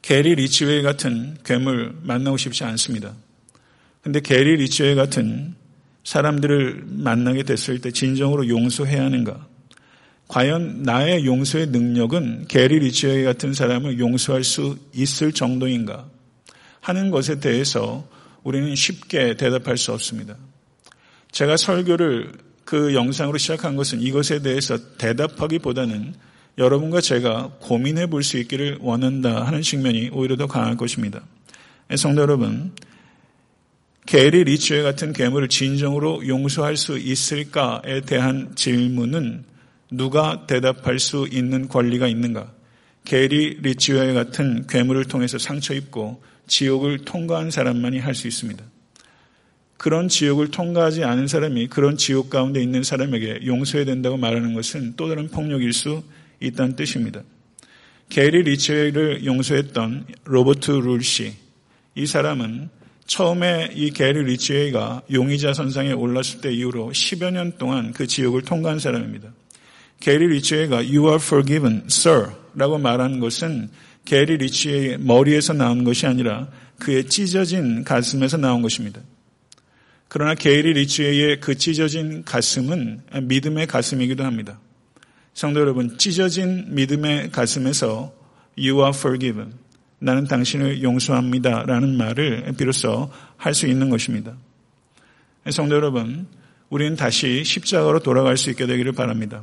게리 0.06 0.36
리치웨이 0.36 0.82
같은 0.82 1.36
괴물 1.44 1.96
만나고 2.04 2.36
싶지 2.36 2.62
않습니다. 2.62 3.12
근데 4.02 4.20
게리 4.20 4.54
리치웨이 4.54 4.94
같은 4.94 5.56
사람들을 6.04 6.84
만나게 6.86 7.42
됐을 7.42 7.80
때 7.80 7.90
진정으로 7.90 8.48
용서해야 8.48 9.02
하는가? 9.02 9.48
과연 10.28 10.84
나의 10.84 11.26
용서의 11.26 11.66
능력은 11.70 12.46
게리 12.46 12.78
리치웨이 12.78 13.24
같은 13.24 13.52
사람을 13.52 13.98
용서할 13.98 14.44
수 14.44 14.78
있을 14.94 15.32
정도인가 15.32 16.08
하는 16.80 17.10
것에 17.10 17.40
대해서 17.40 18.08
우리는 18.44 18.76
쉽게 18.76 19.36
대답할 19.36 19.76
수 19.76 19.92
없습니다. 19.92 20.36
제가 21.32 21.56
설교를 21.56 22.30
그 22.64 22.94
영상으로 22.94 23.38
시작한 23.38 23.74
것은 23.74 24.00
이것에 24.02 24.40
대해서 24.40 24.78
대답하기보다는 24.98 26.14
여러분과 26.58 27.00
제가 27.00 27.52
고민해 27.60 28.06
볼 28.06 28.22
수 28.22 28.38
있기를 28.38 28.78
원한다 28.80 29.44
하는 29.44 29.62
측면이 29.62 30.10
오히려 30.12 30.36
더 30.36 30.46
강할 30.46 30.76
것입니다. 30.76 31.22
성도 31.96 32.22
여러분, 32.22 32.72
게리 34.06 34.44
리치웨이 34.44 34.82
같은 34.82 35.12
괴물을 35.12 35.48
진정으로 35.48 36.26
용서할 36.26 36.76
수 36.76 36.98
있을까에 36.98 38.00
대한 38.02 38.52
질문은 38.54 39.44
누가 39.90 40.46
대답할 40.46 40.98
수 40.98 41.28
있는 41.30 41.68
권리가 41.68 42.06
있는가? 42.08 42.52
게리 43.04 43.58
리치웨이 43.60 44.14
같은 44.14 44.66
괴물을 44.66 45.04
통해서 45.04 45.38
상처 45.38 45.74
입고 45.74 46.22
지옥을 46.46 47.04
통과한 47.04 47.50
사람만이 47.50 47.98
할 47.98 48.14
수 48.14 48.26
있습니다. 48.28 48.64
그런 49.76 50.08
지옥을 50.08 50.50
통과하지 50.50 51.04
않은 51.04 51.28
사람이 51.28 51.66
그런 51.66 51.96
지옥 51.98 52.30
가운데 52.30 52.62
있는 52.62 52.82
사람에게 52.82 53.40
용서해야 53.44 53.84
된다고 53.84 54.16
말하는 54.16 54.54
것은 54.54 54.94
또 54.96 55.08
다른 55.08 55.28
폭력일 55.28 55.72
수 55.74 56.02
있다는 56.40 56.76
뜻입니다. 56.76 57.22
게리 58.08 58.42
리치웨이를 58.42 59.24
용서했던 59.24 60.06
로버트 60.24 60.70
룰씨. 60.70 61.34
이 61.94 62.06
사람은 62.06 62.68
처음에 63.06 63.70
이 63.74 63.90
게리 63.90 64.24
리치웨이가 64.24 65.02
용의자 65.12 65.54
선상에 65.54 65.92
올랐을 65.92 66.40
때 66.40 66.52
이후로 66.52 66.90
10여 66.90 67.32
년 67.32 67.52
동안 67.58 67.92
그 67.92 68.06
지옥을 68.06 68.42
통과한 68.42 68.78
사람입니다. 68.78 69.32
게리 70.00 70.26
리치웨이가 70.26 70.76
You 70.78 71.06
are 71.06 71.16
forgiven, 71.16 71.82
sir 71.86 72.32
라고 72.54 72.78
말하는 72.78 73.20
것은 73.20 73.70
게리 74.04 74.36
리치웨이의 74.38 74.98
머리에서 74.98 75.52
나온 75.52 75.84
것이 75.84 76.06
아니라 76.06 76.48
그의 76.78 77.06
찢어진 77.08 77.84
가슴에서 77.84 78.36
나온 78.36 78.62
것입니다. 78.62 79.00
그러나 80.08 80.34
게리 80.34 80.72
리치웨이의 80.72 81.40
그 81.40 81.56
찢어진 81.56 82.24
가슴은 82.24 83.02
믿음의 83.22 83.66
가슴이기도 83.66 84.24
합니다. 84.24 84.60
성도 85.36 85.60
여러분, 85.60 85.98
찢어진 85.98 86.74
믿음의 86.74 87.30
가슴에서 87.30 88.10
You 88.58 88.78
are 88.78 88.88
forgiven. 88.94 89.52
나는 89.98 90.24
당신을 90.24 90.82
용서합니다. 90.82 91.64
라는 91.66 91.94
말을 91.94 92.54
비로소 92.56 93.10
할 93.36 93.52
수 93.52 93.66
있는 93.66 93.90
것입니다. 93.90 94.34
성도 95.50 95.74
여러분, 95.74 96.26
우리는 96.70 96.96
다시 96.96 97.44
십자가로 97.44 97.98
돌아갈 97.98 98.38
수 98.38 98.48
있게 98.48 98.66
되기를 98.66 98.92
바랍니다. 98.92 99.42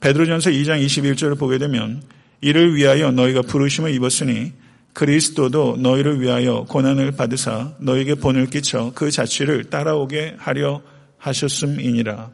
베드로전서 0.00 0.50
2장 0.50 0.84
21절을 0.84 1.38
보게 1.38 1.58
되면 1.58 2.02
이를 2.40 2.74
위하여 2.74 3.12
너희가 3.12 3.42
부르심을 3.42 3.94
입었으니 3.94 4.52
그리스도도 4.94 5.76
너희를 5.76 6.20
위하여 6.20 6.64
고난을 6.68 7.12
받으사 7.12 7.76
너에게 7.78 8.16
본을 8.16 8.46
끼쳐 8.46 8.90
그 8.96 9.12
자취를 9.12 9.70
따라오게 9.70 10.38
하려 10.40 10.82
하셨음이니라. 11.18 12.32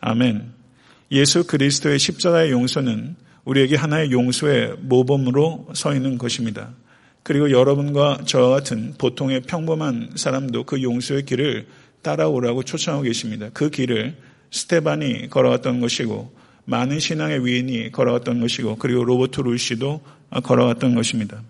아멘. 0.00 0.63
예수 1.10 1.46
그리스도의 1.46 1.98
십자가의 1.98 2.50
용서는 2.50 3.16
우리에게 3.44 3.76
하나의 3.76 4.10
용서의 4.10 4.76
모범으로 4.80 5.68
서 5.74 5.94
있는 5.94 6.18
것입니다. 6.18 6.70
그리고 7.22 7.50
여러분과 7.50 8.18
저와 8.24 8.50
같은 8.50 8.94
보통의 8.98 9.42
평범한 9.42 10.10
사람도 10.14 10.64
그 10.64 10.82
용서의 10.82 11.24
길을 11.24 11.66
따라오라고 12.02 12.62
초청하고 12.62 13.04
계십니다. 13.04 13.48
그 13.52 13.70
길을 13.70 14.16
스테반이 14.50 15.30
걸어왔던 15.30 15.80
것이고 15.80 16.32
많은 16.66 16.98
신앙의 17.00 17.44
위인이 17.44 17.92
걸어왔던 17.92 18.40
것이고 18.40 18.76
그리고 18.76 19.04
로버트 19.04 19.40
룰시도 19.40 20.00
걸어왔던 20.42 20.94
것입니다. 20.94 21.42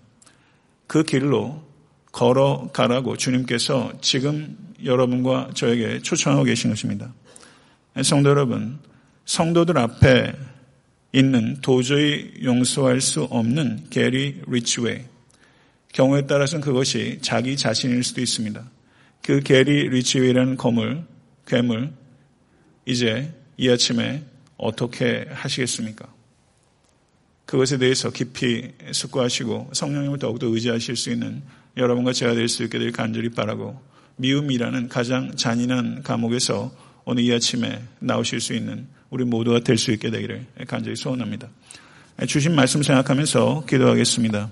그 0.87 1.03
길로 1.03 1.63
걸어가라고 2.11 3.17
주님께서 3.17 3.91
지금 4.01 4.57
여러분과 4.83 5.49
저에게 5.53 5.99
초청하고 5.99 6.43
계신 6.45 6.69
것입니다. 6.69 7.13
성도 8.03 8.29
여러분, 8.29 8.79
성도들 9.25 9.77
앞에 9.77 10.33
있는 11.11 11.57
도저히 11.61 12.33
용서할 12.43 13.01
수 13.01 13.23
없는 13.23 13.87
게리 13.89 14.41
리치웨이. 14.47 15.01
경우에 15.93 16.25
따라서는 16.27 16.63
그것이 16.63 17.19
자기 17.21 17.55
자신일 17.55 18.03
수도 18.03 18.21
있습니다. 18.21 18.69
그 19.21 19.39
게리 19.39 19.89
리치웨이라는 19.89 20.57
거물, 20.57 21.03
괴물, 21.47 21.91
이제 22.85 23.33
이 23.57 23.69
아침에 23.69 24.23
어떻게 24.57 25.25
하시겠습니까? 25.29 26.13
그것에 27.45 27.77
대해서 27.77 28.09
깊이 28.11 28.71
숙고하시고 28.91 29.71
성령님을 29.73 30.19
더욱더 30.19 30.47
의지하실 30.47 30.95
수 30.95 31.11
있는 31.11 31.41
여러분과 31.77 32.13
제가 32.13 32.33
될 32.33 32.49
수 32.49 32.63
있게 32.63 32.79
될 32.79 32.91
간절히 32.91 33.29
바라고 33.29 33.79
미움이라는 34.17 34.89
가장 34.89 35.35
잔인한 35.35 36.03
감옥에서 36.03 36.71
오늘 37.05 37.23
이 37.23 37.33
아침에 37.33 37.81
나오실 37.99 38.41
수 38.41 38.53
있는 38.53 38.87
우리 39.15 39.23
모두가 39.23 39.61
될 39.61 39.77
수 39.77 39.93
있게 39.93 40.11
되기를 40.11 40.45
간절히 40.67 40.97
소원합니다. 40.97 41.47
주신 42.27 42.53
말씀 42.53 42.83
생각하면서 42.83 43.63
기도하겠습니다. 43.65 44.51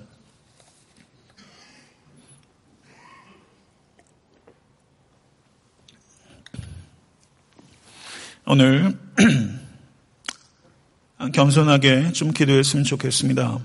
오늘 8.46 8.98
겸손하게 11.34 12.14
좀 12.14 12.32
기도했으면 12.32 12.86
좋겠습니다. 12.86 13.60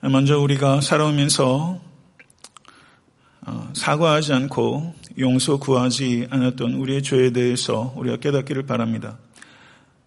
먼저 0.00 0.38
우리가 0.38 0.80
살아오면서 0.80 1.44
어, 1.44 1.83
사과하지 3.74 4.32
않고 4.32 4.94
용서 5.18 5.58
구하지 5.58 6.28
않았던 6.30 6.74
우리의 6.74 7.02
죄에 7.02 7.30
대해서 7.30 7.92
우리가 7.96 8.16
깨닫기를 8.16 8.64
바랍니다. 8.64 9.18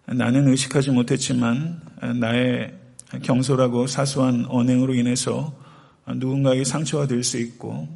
나는 0.06 0.48
의식하지 0.48 0.90
못했지만 0.90 1.80
나의 2.20 2.74
경솔하고 3.22 3.86
사소한 3.86 4.46
언행으로 4.48 4.94
인해서 4.94 5.54
누군가에게 6.06 6.64
상처가 6.64 7.06
될 7.06 7.22
수 7.22 7.38
있고 7.38 7.88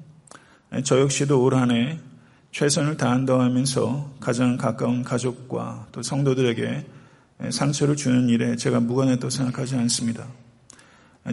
저 0.85 1.01
역시도 1.01 1.43
올 1.43 1.55
한 1.55 1.71
해 1.71 1.99
최선을 2.53 2.99
다한다 2.99 3.41
하면서 3.41 4.13
가장 4.21 4.59
가까운 4.59 5.03
가족과 5.03 5.87
또 5.91 6.03
성도들에게 6.03 6.87
상처를 7.51 7.97
주는 7.97 8.29
일에 8.29 8.57
제가 8.57 8.81
무관했다고 8.81 9.31
생각하지 9.31 9.77
않습니다. 9.77 10.27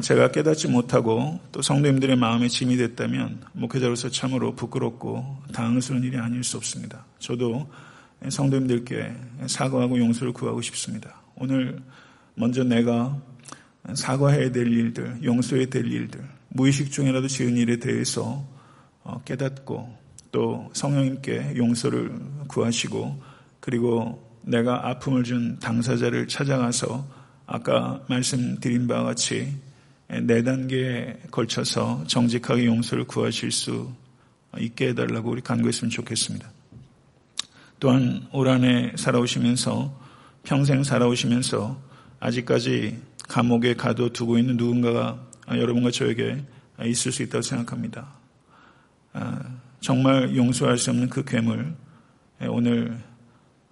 제가 0.02 0.30
깨닫지 0.32 0.68
못하고 0.68 1.40
또 1.52 1.64
성도님들의 1.64 2.16
마음에 2.16 2.48
짐이 2.48 2.78
됐다면 2.78 3.42
목회자로서 3.54 4.10
참으로 4.10 4.54
부끄럽고 4.56 5.38
당황스러운 5.52 6.04
일이 6.04 6.18
아닐 6.18 6.44
수 6.44 6.58
없습니다. 6.58 7.06
저도 7.18 7.68
성도님들께 8.28 9.16
사과하고 9.48 9.98
용서를 9.98 10.32
구하고 10.32 10.62
싶습니다. 10.62 11.22
오늘 11.36 11.82
먼저 12.36 12.64
내가 12.64 13.20
사과해야 13.94 14.52
될 14.52 14.68
일들, 14.68 15.24
용서해야 15.24 15.66
될 15.68 15.92
일들, 15.92 16.24
무의식 16.50 16.92
중이라도 16.92 17.28
지은 17.28 17.58
일에 17.58 17.78
대해서 17.78 18.46
어, 19.04 19.22
깨닫고 19.26 19.98
또 20.32 20.70
성령님께 20.74 21.56
용서를 21.58 22.12
구하시고 22.48 23.22
그리고 23.60 24.30
내가 24.44 24.88
아픔을 24.88 25.24
준 25.24 25.58
당사자를 25.60 26.28
찾아가서 26.28 27.08
아까 27.48 28.04
말씀드린 28.08 28.88
바와 28.88 29.04
같이 29.04 29.58
네 30.10 30.44
단계에 30.44 31.18
걸쳐서 31.30 32.06
정직하게 32.08 32.66
용서를 32.66 33.06
구하실 33.06 33.52
수 33.52 33.94
있게 34.58 34.90
해달라고 34.90 35.30
우리 35.30 35.42
간구했으면 35.42 35.92
좋겠습니다. 35.92 36.50
또한 37.80 38.28
올 38.34 38.48
한 38.48 38.64
해 38.64 38.92
살아오시면서 38.96 39.98
평생 40.44 40.84
살아오시면서 40.84 41.80
아직까지 42.20 43.00
감옥에 43.28 43.76
가둬두고 43.76 44.40
있는 44.40 44.58
누군가가 44.58 45.20
여러분과 45.50 45.92
저에게 45.92 46.44
있을 46.84 47.12
수 47.12 47.22
있다고 47.24 47.42
생각합니다. 47.44 48.08
아, 49.14 49.40
정말 49.80 50.36
용서할 50.36 50.78
수 50.78 50.90
없는 50.90 51.10
그 51.10 51.24
괴물 51.24 51.76
오늘 52.50 52.98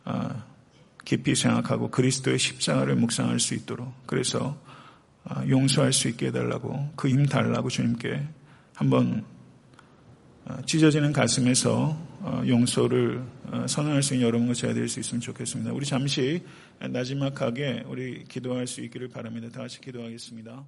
아, 0.04 0.44
깊이 1.04 1.34
생각하고 1.36 1.90
그리스도의 1.90 2.38
십자가를 2.38 2.96
묵상할 2.96 3.40
수 3.40 3.56
있도록 3.56 3.92
그래서 4.06 4.58
아, 4.66 4.67
용서할 5.48 5.94
수 5.94 6.08
있게 6.10 6.28
해달라고 6.28 6.92
그 6.96 7.10
힘 7.10 7.26
달라고 7.26 7.70
주님께 7.70 8.22
한번 8.74 9.24
아, 10.46 10.62
찢어지는 10.66 11.12
가슴에서 11.12 11.98
어, 12.22 12.42
용서를 12.48 13.22
어, 13.52 13.66
선언할 13.68 14.02
수 14.04 14.14
있는 14.14 14.28
여러분과 14.28 14.54
제가 14.54 14.74
될 14.74 14.88
수 14.88 15.00
있으면 15.00 15.20
좋겠습니다. 15.22 15.74
우리 15.74 15.86
잠시 15.86 16.42
나지막하게 16.80 17.84
우리 17.88 18.24
기도할 18.26 18.68
수 18.68 18.82
있기를 18.82 19.10
바랍니다. 19.10 19.50
다 19.52 19.62
같이 19.62 19.82
기도하겠습니다. 19.82 20.64